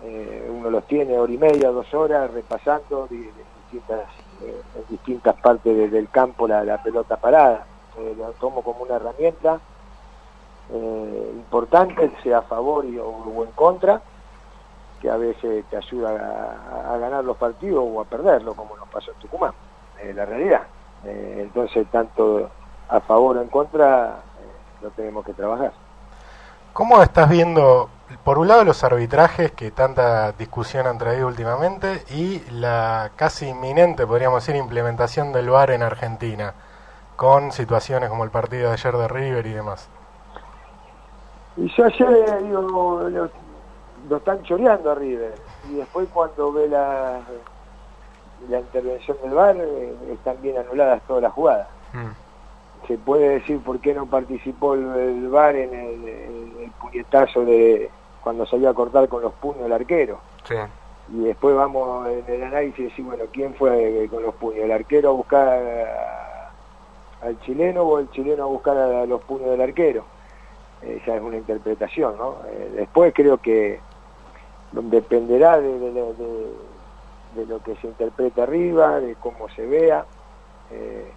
eh, 0.04 0.50
uno 0.50 0.70
los 0.70 0.86
tiene 0.88 1.20
hora 1.20 1.34
y 1.34 1.38
media, 1.38 1.70
dos 1.70 1.94
horas, 1.94 2.32
repasando 2.32 3.08
distintas, 3.10 4.08
eh, 4.42 4.62
en 4.76 4.84
distintas 4.90 5.36
partes 5.36 5.92
del 5.92 6.10
campo 6.10 6.48
la, 6.48 6.82
pelota 6.82 7.18
parada. 7.18 7.66
Eh, 7.98 8.16
lo 8.18 8.32
tomo 8.34 8.62
como 8.62 8.84
una 8.84 8.96
herramienta 8.96 9.60
eh, 10.72 11.32
importante, 11.34 12.12
sea 12.24 12.38
a 12.38 12.42
favor 12.44 12.86
o, 12.86 13.44
en 13.44 13.52
contra, 13.52 14.02
que 15.02 15.10
a 15.10 15.18
veces 15.18 15.66
te 15.70 15.76
ayuda 15.76 16.94
a, 16.94 16.98
ganar 16.98 17.24
los 17.26 17.36
partidos 17.36 17.84
o 17.86 18.00
a 18.00 18.06
perderlo, 18.06 18.54
como 18.54 18.78
nos 18.78 18.88
pasó 18.88 19.12
en 19.12 19.18
Tucumán, 19.20 19.52
eh, 20.02 20.14
la 20.14 20.26
realidad. 20.26 20.62
Entonces, 21.06 21.86
tanto 21.92 22.50
a 22.88 23.02
favor 23.02 23.36
o 23.36 23.42
en 23.42 23.50
contra, 23.50 24.22
lo 24.84 24.90
tenemos 24.92 25.26
que 25.26 25.34
trabajar. 25.34 25.72
¿Cómo 26.74 27.02
estás 27.02 27.30
viendo, 27.30 27.90
por 28.24 28.38
un 28.38 28.48
lado, 28.48 28.64
los 28.64 28.84
arbitrajes 28.84 29.52
que 29.52 29.72
tanta 29.72 30.32
discusión 30.34 30.88
han 30.88 30.98
traído 30.98 31.28
últimamente 31.28 32.04
y 32.10 32.42
la 32.52 33.12
casi 33.16 33.48
inminente, 33.48 34.06
podríamos 34.06 34.46
decir, 34.46 34.60
implementación 34.60 35.32
del 35.32 35.50
VAR 35.50 35.72
en 35.72 35.84
Argentina, 35.84 36.54
con 37.16 37.52
situaciones 37.52 38.10
como 38.10 38.24
el 38.24 38.32
partido 38.32 38.68
de 38.68 38.74
ayer 38.74 38.98
de 38.98 39.08
River 39.08 39.46
y 39.46 39.54
demás? 39.54 39.88
Y 41.58 41.70
yo 41.70 41.86
ayer 41.86 42.44
digo, 42.44 43.08
lo, 44.10 44.18
están 44.18 44.42
choreando 44.44 44.92
a 44.92 44.96
River. 44.96 45.36
Y 45.70 45.76
después 45.76 46.08
cuando 46.12 46.52
ve 46.52 46.68
la, 46.68 47.20
la 48.50 48.60
intervención 48.60 49.16
del 49.22 49.32
VAR, 49.32 49.56
eh, 49.58 49.96
están 50.12 50.42
bien 50.42 50.58
anuladas 50.58 51.02
todas 51.08 51.22
las 51.22 51.32
jugadas. 51.34 51.68
Mm. 51.94 52.23
Se 52.88 52.98
puede 52.98 53.40
decir 53.40 53.60
por 53.60 53.80
qué 53.80 53.94
no 53.94 54.06
participó 54.08 54.74
el, 54.74 55.30
VAR 55.30 55.56
en 55.56 55.74
el, 55.74 56.72
puñetazo 56.82 57.46
de 57.46 57.90
cuando 58.22 58.46
salió 58.46 58.70
a 58.70 58.74
cortar 58.74 59.08
con 59.08 59.22
los 59.22 59.34
puños 59.34 59.66
el 59.66 59.72
arquero. 59.72 60.20
Y 61.10 61.20
después 61.20 61.56
vamos 61.56 62.08
en 62.08 62.34
el 62.34 62.44
análisis 62.44 62.80
y 62.80 62.84
decir, 62.84 63.06
bueno, 63.06 63.26
¿quién 63.32 63.54
fue 63.56 64.08
con 64.10 64.24
los 64.24 64.34
puños? 64.36 64.64
¿El 64.64 64.72
arquero 64.72 65.10
a 65.10 65.14
buscar 65.14 65.62
al 67.22 67.40
chileno 67.42 67.84
o 67.84 68.00
el 68.00 68.10
chileno 68.12 68.44
a 68.44 68.48
buscar 68.48 68.78
a 68.78 69.06
los 69.06 69.22
puños 69.24 69.50
del 69.50 69.62
arquero? 69.62 70.06
Eh, 70.86 71.02
ya 71.06 71.16
es 71.16 71.22
una 71.22 71.38
interpretación, 71.38 72.18
¿no? 72.18 72.38
Eh, 72.46 72.72
después 72.76 73.14
creo 73.14 73.38
que 73.38 73.80
dependerá 74.74 75.60
de, 75.60 75.72
lo 77.48 77.64
que 77.64 77.76
se 77.78 77.88
interprete 77.88 78.42
arriba, 78.42 79.00
de 79.00 79.16
cómo 79.16 79.48
se 79.50 79.66
vea. 79.66 80.06
Eh, 80.72 81.10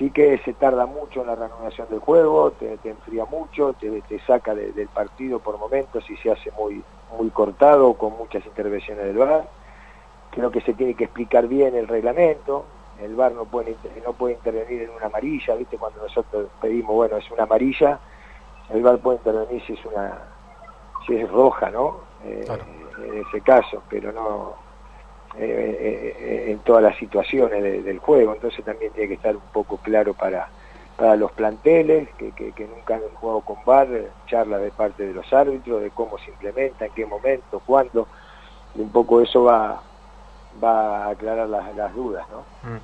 sí 0.00 0.10
que 0.10 0.38
se 0.38 0.54
tarda 0.54 0.86
mucho 0.86 1.20
en 1.20 1.26
la 1.26 1.34
reanudación 1.34 1.86
del 1.90 1.98
juego, 1.98 2.52
te, 2.52 2.78
enfría 2.84 3.26
mucho, 3.26 3.74
te, 3.74 4.18
saca 4.26 4.54
del 4.54 4.88
partido 4.88 5.40
por 5.40 5.58
momentos 5.58 6.08
y 6.08 6.16
se 6.16 6.32
hace 6.32 6.50
muy, 6.52 6.82
muy 7.18 7.28
cortado 7.28 7.92
con 7.92 8.16
muchas 8.16 8.44
intervenciones 8.46 9.04
del 9.04 9.18
VAR. 9.18 9.46
Creo 10.30 10.50
que 10.50 10.62
se 10.62 10.72
tiene 10.72 10.94
que 10.94 11.04
explicar 11.04 11.46
bien 11.48 11.76
el 11.76 11.86
reglamento, 11.86 12.64
el 12.98 13.14
VAR 13.14 13.32
no 13.32 13.44
puede, 13.44 13.76
no 14.02 14.14
puede 14.14 14.34
intervenir 14.36 14.84
en 14.84 14.90
una 14.90 15.06
amarilla, 15.06 15.54
¿viste? 15.54 15.76
Cuando 15.76 16.00
nosotros 16.00 16.48
pedimos, 16.62 16.96
bueno, 16.96 17.18
es 17.18 17.30
una 17.30 17.42
amarilla, 17.42 18.00
el 18.70 18.82
VAR 18.82 19.00
puede 19.00 19.18
intervenir 19.18 19.62
si 19.66 19.74
es 19.74 19.84
una 19.84 20.18
si 21.06 21.14
es 21.14 21.30
roja, 21.30 21.70
¿no? 21.70 22.00
Eh, 22.24 22.46
en 23.04 23.18
ese 23.18 23.42
caso, 23.42 23.82
pero 23.90 24.12
no 24.12 24.54
eh, 25.38 26.16
eh, 26.18 26.50
en 26.50 26.58
todas 26.60 26.82
las 26.82 26.96
situaciones 26.96 27.84
del 27.84 27.98
juego, 27.98 28.34
entonces 28.34 28.64
también 28.64 28.92
tiene 28.92 29.08
que 29.08 29.14
estar 29.14 29.34
un 29.34 29.42
poco 29.52 29.78
claro 29.78 30.14
para, 30.14 30.48
para 30.96 31.16
los 31.16 31.32
planteles 31.32 32.08
que, 32.18 32.32
que, 32.32 32.66
nunca 32.66 32.96
han 32.96 33.02
jugado 33.14 33.40
con 33.40 33.56
VAR, 33.64 33.88
charla 34.26 34.58
de 34.58 34.70
parte 34.70 35.06
de 35.06 35.14
los 35.14 35.32
árbitros, 35.32 35.82
de 35.82 35.90
cómo 35.90 36.18
se 36.18 36.30
implementa, 36.30 36.86
en 36.86 36.92
qué 36.92 37.06
momento, 37.06 37.62
cuándo, 37.64 38.06
y 38.74 38.80
un 38.80 38.90
poco 38.90 39.20
eso 39.20 39.44
va, 39.44 39.80
va 40.62 41.06
a 41.06 41.10
aclarar 41.10 41.48
las, 41.48 41.74
las 41.76 41.94
dudas, 41.94 42.26
¿no? 42.30 42.70
Mm. 42.70 42.78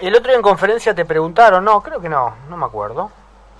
el 0.00 0.14
otro 0.14 0.28
día 0.28 0.36
en 0.36 0.42
conferencia 0.42 0.94
te 0.94 1.04
preguntaron, 1.04 1.64
no, 1.64 1.82
creo 1.82 2.00
que 2.00 2.08
no, 2.08 2.34
no 2.48 2.56
me 2.56 2.66
acuerdo, 2.66 3.10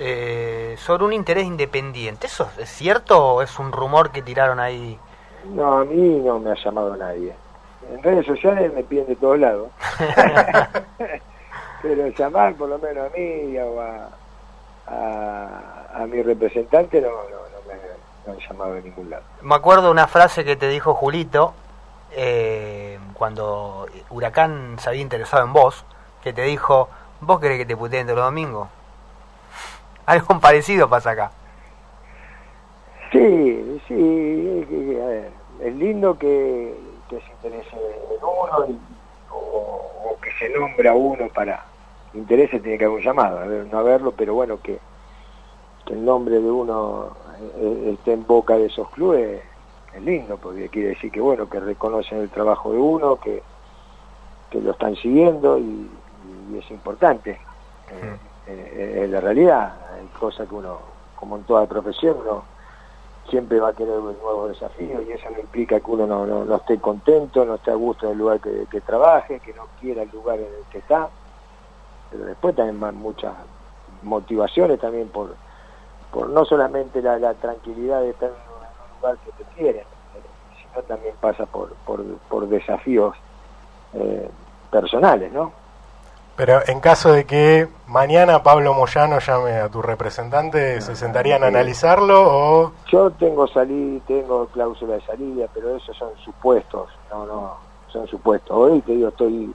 eh, 0.01 0.77
sobre 0.79 1.05
un 1.05 1.13
interés 1.13 1.45
independiente. 1.45 2.29
¿Eso 2.29 2.49
es 2.59 2.69
cierto 2.69 3.35
o 3.35 3.43
es 3.43 3.59
un 3.59 3.73
rumor 3.73 4.13
que 4.13 4.23
tiraron 4.23 4.61
ahí? 4.61 4.99
No, 5.45 5.79
a 5.79 5.85
mí 5.85 6.21
no 6.25 6.39
me 6.39 6.51
ha 6.53 6.55
llamado 6.55 6.97
nadie. 6.97 7.35
En 7.93 8.03
redes 8.03 8.27
sociales 8.27 8.73
me 8.75 8.83
piden 8.83 9.07
de 9.07 9.17
todos 9.17 9.39
lados. 9.39 9.69
Pero 11.83 12.09
llamar 12.09 12.55
por 12.55 12.69
lo 12.69 12.79
menos 12.79 13.07
a 13.07 13.17
mí 13.17 13.57
o 13.59 13.81
a, 13.81 14.09
a, 15.95 16.07
mi 16.07 16.23
representante 16.23 17.01
no, 17.01 17.09
no, 17.09 17.39
me, 17.67 18.33
han 18.33 18.39
llamado 18.39 18.75
de 18.75 18.83
ningún 18.83 19.11
lado. 19.11 19.23
Me 19.43 19.55
acuerdo 19.55 19.91
una 19.91 20.09
frase 20.09 20.45
que 20.45 20.57
te 20.57 20.69
dijo 20.69 20.95
Julito 20.95 21.55
eh, 22.13 22.99
cuando 23.15 23.87
Huracán 24.11 24.77
se 24.81 24.89
había 24.89 25.03
interesado 25.03 25.45
en 25.45 25.53
vos, 25.53 25.85
que 26.23 26.33
te 26.33 26.43
dijo, 26.43 26.89
¿vos 27.21 27.41
querés 27.41 27.59
que 27.59 27.67
te 27.67 27.77
puteen 27.77 28.07
todos 28.07 28.19
los 28.19 28.27
domingos? 28.27 28.69
Algo 30.07 30.41
parecido 30.41 30.89
pasa 30.89 31.11
acá. 31.11 31.31
Sí, 33.11 33.81
sí, 33.89 34.99
a 35.01 35.07
ver, 35.07 35.31
es 35.61 35.75
lindo 35.77 36.19
que, 36.19 36.75
que 37.09 37.21
se 37.21 37.31
interese 37.33 37.75
en 37.75 38.23
uno 38.23 38.79
o, 39.31 40.17
que 40.21 40.31
se 40.33 40.51
nombre 40.51 40.89
a 40.91 40.95
uno 40.95 41.29
para 41.35 41.65
interese 42.13 42.61
tiene 42.61 42.77
que 42.77 42.85
haber 42.85 42.99
un 42.99 43.05
llamado, 43.05 43.39
a 43.39 43.47
ver, 43.47 43.67
no 43.67 43.79
haberlo, 43.79 44.13
pero 44.13 44.35
bueno, 44.35 44.61
que, 44.63 44.79
el 45.87 46.05
nombre 46.05 46.39
de 46.39 46.51
uno 46.51 47.17
eh, 47.41 47.95
esté 47.95 48.13
en 48.13 48.27
boca 48.27 48.59
de 48.59 48.67
esos 48.67 48.91
clubes 48.91 49.43
es 49.95 50.03
lindo, 50.03 50.37
porque 50.37 50.69
quiere 50.69 50.91
decir 50.91 51.11
que 51.11 51.21
bueno, 51.21 51.49
que 51.49 51.61
reconocen 51.61 52.19
el 52.19 52.29
trabajo 52.29 52.73
de 52.73 52.79
uno, 52.79 53.17
que, 53.17 53.43
que 54.51 54.61
lo 54.61 54.73
están 54.73 54.97
siguiendo 54.97 55.59
y, 55.59 55.91
es 56.59 56.71
importante. 56.71 57.41
Eh, 57.91 59.03
eh, 59.05 59.09
la 59.09 59.21
realidad, 59.21 59.77
hay 59.95 60.07
cosas 60.19 60.47
que 60.47 60.55
uno, 60.55 60.79
como 61.17 61.37
en 61.37 61.45
toda 61.45 61.67
profesión, 61.67 62.19
uno 62.21 62.58
siempre 63.29 63.61
va 63.61 63.69
a 63.69 63.73
querer 63.73 63.99
nuevos 63.99 64.51
desafíos 64.51 65.03
y 65.07 65.13
eso 65.13 65.29
no 65.31 65.39
implica 65.39 65.81
que 65.81 65.91
uno 65.91 66.07
no, 66.07 66.27
no, 66.27 66.57
esté 66.57 66.79
contento, 66.79 67.45
no 67.45 67.57
esté 67.57 67.71
a 67.71 67.75
gusto 67.75 68.07
en 68.07 68.13
el 68.13 68.19
lugar 68.19 68.41
que, 68.41 68.81
trabaje, 68.81 69.41
que 69.41 69.53
no 69.55 69.67
quiera 69.81 70.03
el 70.03 70.11
lugar 70.11 70.39
en 70.39 70.47
el 70.47 70.65
que 70.71 70.79
está, 70.79 71.09
pero 72.11 72.25
después 72.25 72.57
también 72.57 72.81
van 72.81 72.97
muchas 72.97 73.35
motivaciones 74.03 74.81
también 74.81 75.09
por, 75.09 75.35
por 76.13 76.29
no 76.31 76.45
solamente 76.45 77.03
la, 77.03 77.35
tranquilidad 77.35 78.01
de 78.01 78.11
estar 78.11 78.31
en 78.31 78.35
un 78.35 79.01
lugar 79.01 79.19
que 79.19 79.33
te 79.33 79.45
quieren, 79.55 79.85
sino 80.61 80.83
también 80.85 81.15
pasa 81.21 81.47
por, 81.47 81.75
por, 81.87 82.03
por 82.29 82.49
desafíos 82.49 83.15
eh, 83.95 84.31
personales, 84.71 85.33
¿no? 85.33 85.53
Pero 86.39 86.61
en 86.69 86.79
caso 86.79 87.13
de 87.13 87.25
que 87.25 87.67
mañana 87.89 88.45
Pablo 88.45 88.73
Moyano 88.73 89.19
llame 89.19 89.57
a 89.57 89.69
tu 89.69 89.83
representante, 89.83 90.81
¿se 90.81 90.95
sentarían 90.95 91.43
a 91.43 91.49
analizarlo 91.49 92.15
o...? 92.27 92.73
Yo 92.87 93.11
tengo 93.11 93.49
salí, 93.49 94.01
tengo 94.07 94.47
cláusula 94.47 94.95
de 94.95 95.01
salida, 95.01 95.49
pero 95.53 95.75
esos 95.77 95.97
son 95.97 96.11
supuestos, 96.25 96.91
no, 97.11 97.27
no, 97.27 97.57
son 97.89 98.07
supuestos. 98.07 98.57
Hoy 98.57 98.81
te 98.83 98.93
digo, 98.93 99.09
estoy 99.09 99.53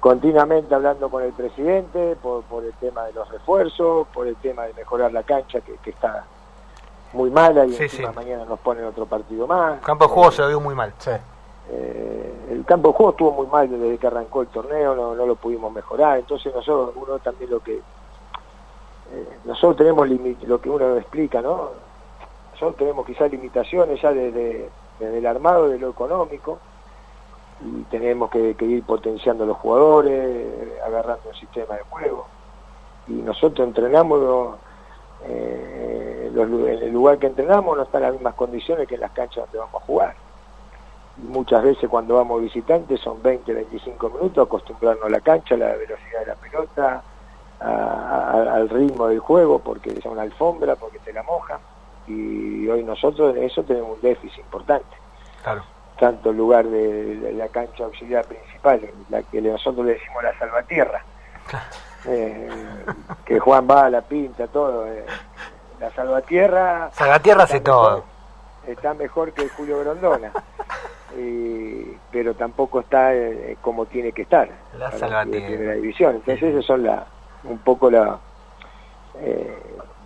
continuamente 0.00 0.74
hablando 0.74 1.08
con 1.08 1.22
el 1.22 1.32
presidente 1.34 2.16
por, 2.20 2.42
por 2.46 2.64
el 2.64 2.72
tema 2.80 3.04
de 3.04 3.12
los 3.12 3.30
refuerzos, 3.30 4.08
por 4.08 4.26
el 4.26 4.34
tema 4.34 4.64
de 4.64 4.74
mejorar 4.74 5.12
la 5.12 5.22
cancha 5.22 5.60
que, 5.60 5.76
que 5.84 5.90
está 5.90 6.24
muy 7.12 7.30
mala 7.30 7.64
y 7.64 7.76
encima 7.76 8.10
mañana 8.10 8.44
nos 8.44 8.58
ponen 8.58 8.86
otro 8.86 9.06
partido 9.06 9.46
más. 9.46 9.80
Campo 9.82 10.06
de 10.06 10.10
juego 10.10 10.32
se 10.32 10.44
vio 10.48 10.58
muy 10.58 10.74
mal. 10.74 10.92
Sí. 10.98 11.12
Eh, 11.70 12.34
el 12.50 12.64
campo 12.64 12.88
de 12.88 12.94
juego 12.94 13.10
estuvo 13.12 13.32
muy 13.32 13.46
mal 13.46 13.70
desde 13.70 13.98
que 13.98 14.06
arrancó 14.06 14.42
el 14.42 14.48
torneo, 14.48 14.94
no, 14.94 15.14
lo 15.14 15.36
pudimos 15.36 15.72
mejorar, 15.72 16.18
entonces 16.18 16.52
nosotros, 16.54 16.94
uno 16.96 17.18
también 17.20 17.50
lo 17.50 17.60
que, 17.60 17.76
eh, 17.76 19.28
nosotros 19.44 19.76
tenemos 19.76 20.08
lo 20.08 20.60
que 20.60 20.70
uno 20.70 20.96
explica, 20.96 21.40
¿no? 21.40 21.70
Nosotros 22.52 22.76
tenemos 22.76 23.06
quizás 23.06 23.30
limitaciones 23.30 24.00
ya 24.00 24.12
desde, 24.12 24.68
el 25.00 25.26
armado, 25.26 25.68
de 25.68 25.78
lo 25.78 25.90
económico, 25.90 26.58
y 27.64 27.82
tenemos 27.84 28.30
que, 28.30 28.56
ir 28.60 28.82
potenciando 28.84 29.46
los 29.46 29.56
jugadores, 29.56 30.80
agarrando 30.84 31.28
un 31.28 31.34
sistema 31.34 31.76
de 31.76 31.82
juego. 31.82 32.26
y 33.08 33.12
nosotros 33.12 33.66
entrenamos 33.66 34.56
eh, 35.24 36.30
los, 36.34 36.48
en 36.48 36.82
el 36.82 36.92
lugar 36.92 37.18
que 37.18 37.28
entrenamos 37.28 37.76
no 37.76 37.84
están 37.84 38.02
las 38.02 38.12
mismas 38.12 38.34
condiciones 38.34 38.88
que 38.88 38.96
en 38.96 39.02
las 39.02 39.12
canchas 39.12 39.44
donde 39.44 39.58
vamos 39.58 39.82
a 39.82 39.86
jugar. 39.86 40.21
Muchas 41.16 41.62
veces 41.62 41.88
cuando 41.88 42.16
vamos 42.16 42.42
visitantes 42.42 43.00
son 43.00 43.22
20, 43.22 43.52
25 43.52 44.10
minutos, 44.10 44.46
acostumbrarnos 44.46 45.04
a 45.06 45.10
la 45.10 45.20
cancha, 45.20 45.54
a 45.54 45.58
la 45.58 45.72
velocidad 45.76 46.20
de 46.20 46.26
la 46.26 46.34
pelota, 46.34 47.02
al 47.60 48.68
ritmo 48.68 49.06
del 49.08 49.20
juego, 49.20 49.58
porque 49.58 49.90
es 49.90 50.04
una 50.04 50.22
alfombra, 50.22 50.76
porque 50.76 50.98
te 51.00 51.12
la 51.12 51.22
moja. 51.22 51.60
Y 52.06 52.66
hoy 52.68 52.82
nosotros 52.82 53.36
en 53.36 53.44
eso 53.44 53.62
tenemos 53.62 53.96
un 53.96 54.00
déficit 54.00 54.40
importante. 54.40 54.96
Claro. 55.42 55.62
Tanto 55.98 56.30
el 56.30 56.36
lugar 56.36 56.66
de, 56.66 57.32
la 57.36 57.48
cancha 57.48 57.84
auxiliar 57.84 58.24
principal, 58.24 58.80
la 59.08 59.22
que 59.22 59.40
nosotros 59.40 59.86
le 59.86 59.94
decimos 59.94 60.22
la 60.22 60.38
salvatierra. 60.38 61.04
Eh, 62.04 62.48
que 63.24 63.38
Juan 63.38 63.68
va, 63.70 63.88
la 63.88 64.00
pinta, 64.00 64.48
todo. 64.48 64.88
Eh. 64.88 65.06
La 65.78 65.90
Salvatierra. 65.90 66.90
Salvatierra 66.92 67.44
hace 67.44 67.60
todo. 67.60 68.04
Está 68.66 68.94
mejor 68.94 69.32
que 69.32 69.48
Julio 69.48 69.80
Grondona. 69.80 70.32
Pero 72.10 72.34
tampoco 72.34 72.80
está 72.80 73.14
eh, 73.14 73.56
como 73.60 73.86
tiene 73.86 74.12
que 74.12 74.22
estar. 74.22 74.48
La 74.78 74.90
Salvatierra. 74.90 75.46
primera 75.46 75.72
división. 75.74 76.16
Entonces, 76.16 76.42
esas 76.42 76.64
son 76.64 76.82
la, 76.82 77.06
un 77.44 77.58
poco 77.58 77.90
la 77.90 78.18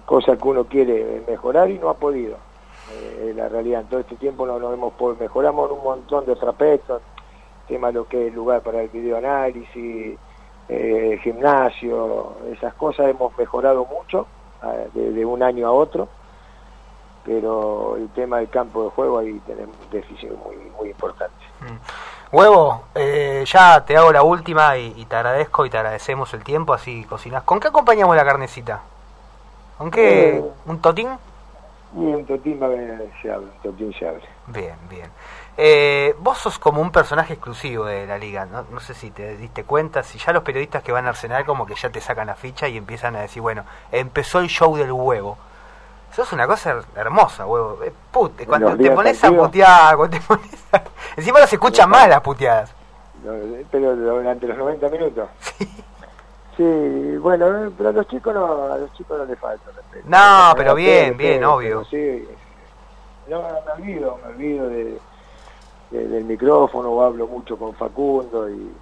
cosa 0.04 0.36
que 0.36 0.48
uno 0.48 0.64
quiere 0.64 1.22
mejorar 1.26 1.70
y 1.70 1.78
no 1.78 1.88
ha 1.88 1.94
podido. 1.94 2.36
la 3.34 3.48
realidad, 3.48 3.82
en 3.82 3.86
todo 3.88 4.00
este 4.00 4.16
tiempo 4.16 4.46
no 4.46 4.58
nos 4.58 4.74
hemos 4.74 4.92
mejoramos 5.18 5.70
un 5.70 5.82
montón 5.82 6.24
de 6.26 6.32
otros 6.32 6.50
aspectos, 6.50 7.02
tema 7.66 7.90
lo 7.90 8.06
que 8.06 8.28
es 8.28 8.34
lugar 8.34 8.62
para 8.62 8.82
el 8.82 8.88
videoanálisis, 8.88 10.18
eh, 10.68 11.20
gimnasio, 11.22 12.34
esas 12.52 12.74
cosas 12.74 13.08
hemos 13.08 13.36
mejorado 13.38 13.84
mucho 13.86 14.26
de, 14.94 15.24
un 15.24 15.42
año 15.42 15.68
a 15.68 15.72
otro, 15.72 16.08
pero 17.26 17.96
el 17.96 18.08
tema 18.10 18.38
del 18.38 18.48
campo 18.48 18.84
de 18.84 18.90
juego 18.90 19.18
ahí 19.18 19.38
tenemos 19.46 19.74
un 19.84 19.90
déficit 19.90 20.30
muy, 20.30 20.56
muy 20.78 20.90
importante. 20.90 21.34
Mm. 21.60 22.34
Huevo, 22.36 22.84
eh, 22.94 23.44
ya 23.46 23.84
te 23.84 23.96
hago 23.96 24.12
la 24.12 24.22
última 24.22 24.76
y, 24.78 25.04
te 25.04 25.16
agradezco 25.16 25.66
y 25.66 25.70
te 25.70 25.78
agradecemos 25.78 26.32
el 26.34 26.44
tiempo, 26.44 26.72
así 26.72 27.04
cocinas. 27.04 27.42
¿Con 27.42 27.60
qué 27.60 27.68
acompañamos 27.68 28.16
la 28.16 28.24
carnecita? 28.24 28.80
¿Con 29.76 29.90
qué? 29.90 30.36
Eh, 30.36 30.44
¿Un 30.66 30.80
totín? 30.80 31.08
un 31.94 32.26
totín 32.26 32.58
se 33.22 33.30
abre, 33.30 33.46
un 33.46 33.62
totín 33.62 33.92
se 33.94 34.08
abre. 34.08 34.24
Bien, 34.48 34.74
bien. 34.88 35.10
Eh, 35.56 36.14
vos 36.18 36.36
sos 36.38 36.58
como 36.58 36.82
un 36.82 36.90
personaje 36.90 37.34
exclusivo 37.34 37.86
de 37.86 38.06
la 38.06 38.18
liga, 38.18 38.44
¿no? 38.44 38.66
no 38.70 38.80
sé 38.80 38.92
si 38.92 39.10
te 39.10 39.36
diste 39.38 39.64
cuenta, 39.64 40.02
si 40.02 40.18
ya 40.18 40.32
los 40.32 40.42
periodistas 40.42 40.82
que 40.82 40.92
van 40.92 41.06
a 41.06 41.10
Arsenal 41.10 41.46
como 41.46 41.64
que 41.64 41.74
ya 41.74 41.88
te 41.88 42.00
sacan 42.00 42.26
la 42.26 42.34
ficha 42.34 42.68
y 42.68 42.76
empiezan 42.76 43.16
a 43.16 43.20
decir, 43.20 43.40
bueno, 43.40 43.64
empezó 43.90 44.40
el 44.40 44.48
show 44.48 44.76
del 44.76 44.92
huevo. 44.92 45.38
Eso 46.16 46.22
es 46.22 46.32
una 46.32 46.46
cosa 46.46 46.82
hermosa, 46.94 47.44
huevo. 47.44 47.78
Eh, 47.84 47.92
cuando 48.46 48.74
te 48.74 48.90
pones 48.90 49.22
a 49.22 49.30
putear, 49.30 49.96
cuando 49.98 50.16
te 50.16 50.22
pones 50.26 50.48
Encima 51.14 51.40
no 51.40 51.46
se 51.46 51.56
escuchan 51.56 51.90
mal 51.90 52.08
las 52.08 52.22
puteadas. 52.22 52.72
pero 53.70 53.94
durante 53.94 54.46
los 54.46 54.56
90 54.56 54.88
minutos. 54.88 55.28
Sí. 56.56 57.18
bueno, 57.18 57.66
eh, 57.66 57.70
pero 57.76 57.90
a 57.90 57.92
los 57.92 58.08
chicos 58.08 58.32
no, 58.32 58.72
a 58.72 58.78
los 58.78 58.90
chicos 58.94 59.18
no 59.18 59.26
les 59.26 59.38
falta 59.38 59.70
respeto. 59.76 60.06
No, 60.08 60.54
pero 60.56 60.74
bien, 60.74 61.18
bien, 61.18 61.44
obvio. 61.44 61.84
Sí, 61.84 62.26
no, 63.28 63.42
me 63.42 63.72
olvido, 63.72 64.18
me 64.24 64.30
olvido 64.30 64.68
de 64.70 64.98
del 65.90 66.24
micrófono 66.24 67.02
hablo 67.02 67.26
mucho 67.26 67.58
con 67.58 67.74
Facundo 67.74 68.48
y, 68.48 68.72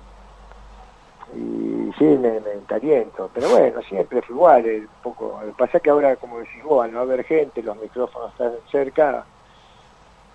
y 1.35 1.93
sí, 1.99 2.05
me, 2.05 2.41
me 2.41 2.65
caliento. 2.67 3.31
Pero 3.35 3.51
bueno, 3.51 3.83
siempre 3.83 4.23
fue 4.23 4.35
igual. 4.35 4.67
El 4.67 4.89
poco, 5.03 5.41
el 5.45 5.53
pasa 5.53 5.81
que 5.81 5.91
ahora, 5.91 6.17
como 6.17 6.39
decís 6.39 6.63
vos, 6.63 6.85
al 6.85 6.93
no 6.93 7.01
haber 7.01 7.25
gente, 7.25 7.63
los 7.63 7.77
micrófonos 7.77 8.33
están 8.33 8.53
cerca, 8.71 9.25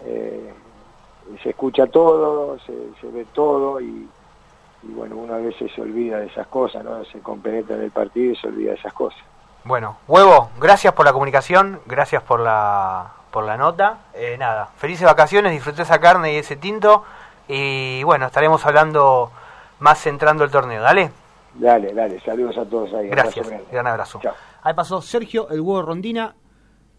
eh, 0.05 0.53
se 1.43 1.49
escucha 1.49 1.87
todo, 1.87 2.57
se, 2.59 3.07
ve 3.07 3.25
todo 3.33 3.79
y, 3.79 4.09
y, 4.83 4.87
bueno, 4.93 5.17
uno 5.17 5.35
a 5.35 5.37
veces 5.37 5.71
se 5.73 5.81
olvida 5.81 6.19
de 6.19 6.27
esas 6.27 6.47
cosas, 6.47 6.83
¿no? 6.83 7.03
Se 7.05 7.19
compenetra 7.19 7.75
en 7.75 7.83
el 7.83 7.91
partido 7.91 8.33
y 8.33 8.35
se 8.35 8.47
olvida 8.47 8.71
de 8.71 8.77
esas 8.77 8.93
cosas. 8.93 9.19
Bueno, 9.63 9.97
Huevo, 10.07 10.49
gracias 10.59 10.93
por 10.93 11.05
la 11.05 11.13
comunicación, 11.13 11.79
gracias 11.85 12.23
por 12.23 12.39
la 12.39 13.13
por 13.31 13.43
la 13.43 13.57
nota. 13.57 13.99
Eh, 14.13 14.37
nada, 14.39 14.69
felices 14.77 15.05
vacaciones, 15.05 15.51
disfruté 15.51 15.83
esa 15.83 15.99
carne 15.99 16.33
y 16.33 16.37
ese 16.37 16.55
tinto. 16.55 17.03
Y 17.47 18.03
bueno, 18.03 18.25
estaremos 18.27 18.65
hablando 18.65 19.31
más 19.79 20.01
centrando 20.01 20.43
el 20.43 20.51
torneo. 20.51 20.81
Dale. 20.81 21.11
Dale, 21.55 21.93
dale. 21.93 22.19
Saludos 22.21 22.57
a 22.57 22.65
todos 22.65 22.93
ahí. 22.93 23.09
Gracias. 23.09 23.47
Gran 23.71 23.87
abrazo. 23.87 24.21
Ahí 24.61 24.73
pasó 24.73 25.01
Sergio, 25.01 25.49
el 25.49 25.61
huevo 25.61 25.81
Rondina. 25.81 26.35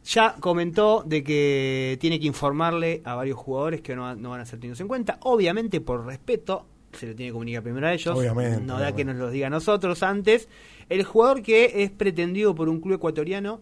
Ya 0.02 0.34
comentó 0.40 1.02
de 1.04 1.22
que 1.22 1.98
tiene 2.00 2.18
que 2.18 2.26
informarle 2.26 3.02
a 3.04 3.14
varios 3.14 3.36
jugadores 3.36 3.82
que 3.82 3.94
no, 3.94 4.14
no 4.16 4.30
van 4.30 4.40
a 4.40 4.46
ser 4.46 4.58
tenidos 4.58 4.80
en 4.80 4.88
cuenta. 4.88 5.18
Obviamente, 5.22 5.82
por 5.82 6.06
respeto, 6.06 6.64
se 6.92 7.08
le 7.08 7.14
tiene 7.14 7.30
que 7.30 7.32
comunicar 7.34 7.62
primero 7.62 7.86
a 7.86 7.92
ellos. 7.92 8.18
Obviamente, 8.18 8.62
no 8.62 8.78
da 8.78 8.94
que 8.94 9.04
nos 9.04 9.16
lo 9.16 9.28
diga 9.30 9.48
a 9.48 9.50
nosotros 9.50 10.02
antes. 10.02 10.48
El 10.88 11.04
jugador 11.04 11.42
que 11.42 11.82
es 11.82 11.90
pretendido 11.90 12.54
por 12.54 12.70
un 12.70 12.80
club 12.80 12.94
ecuatoriano, 12.94 13.60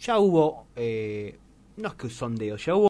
ya 0.00 0.18
hubo 0.18 0.66
eh, 0.74 1.38
no 1.76 1.88
es 1.88 1.94
que 1.94 2.06
un 2.06 2.12
sondeo, 2.12 2.56
ya 2.56 2.74
hubo 2.74 2.84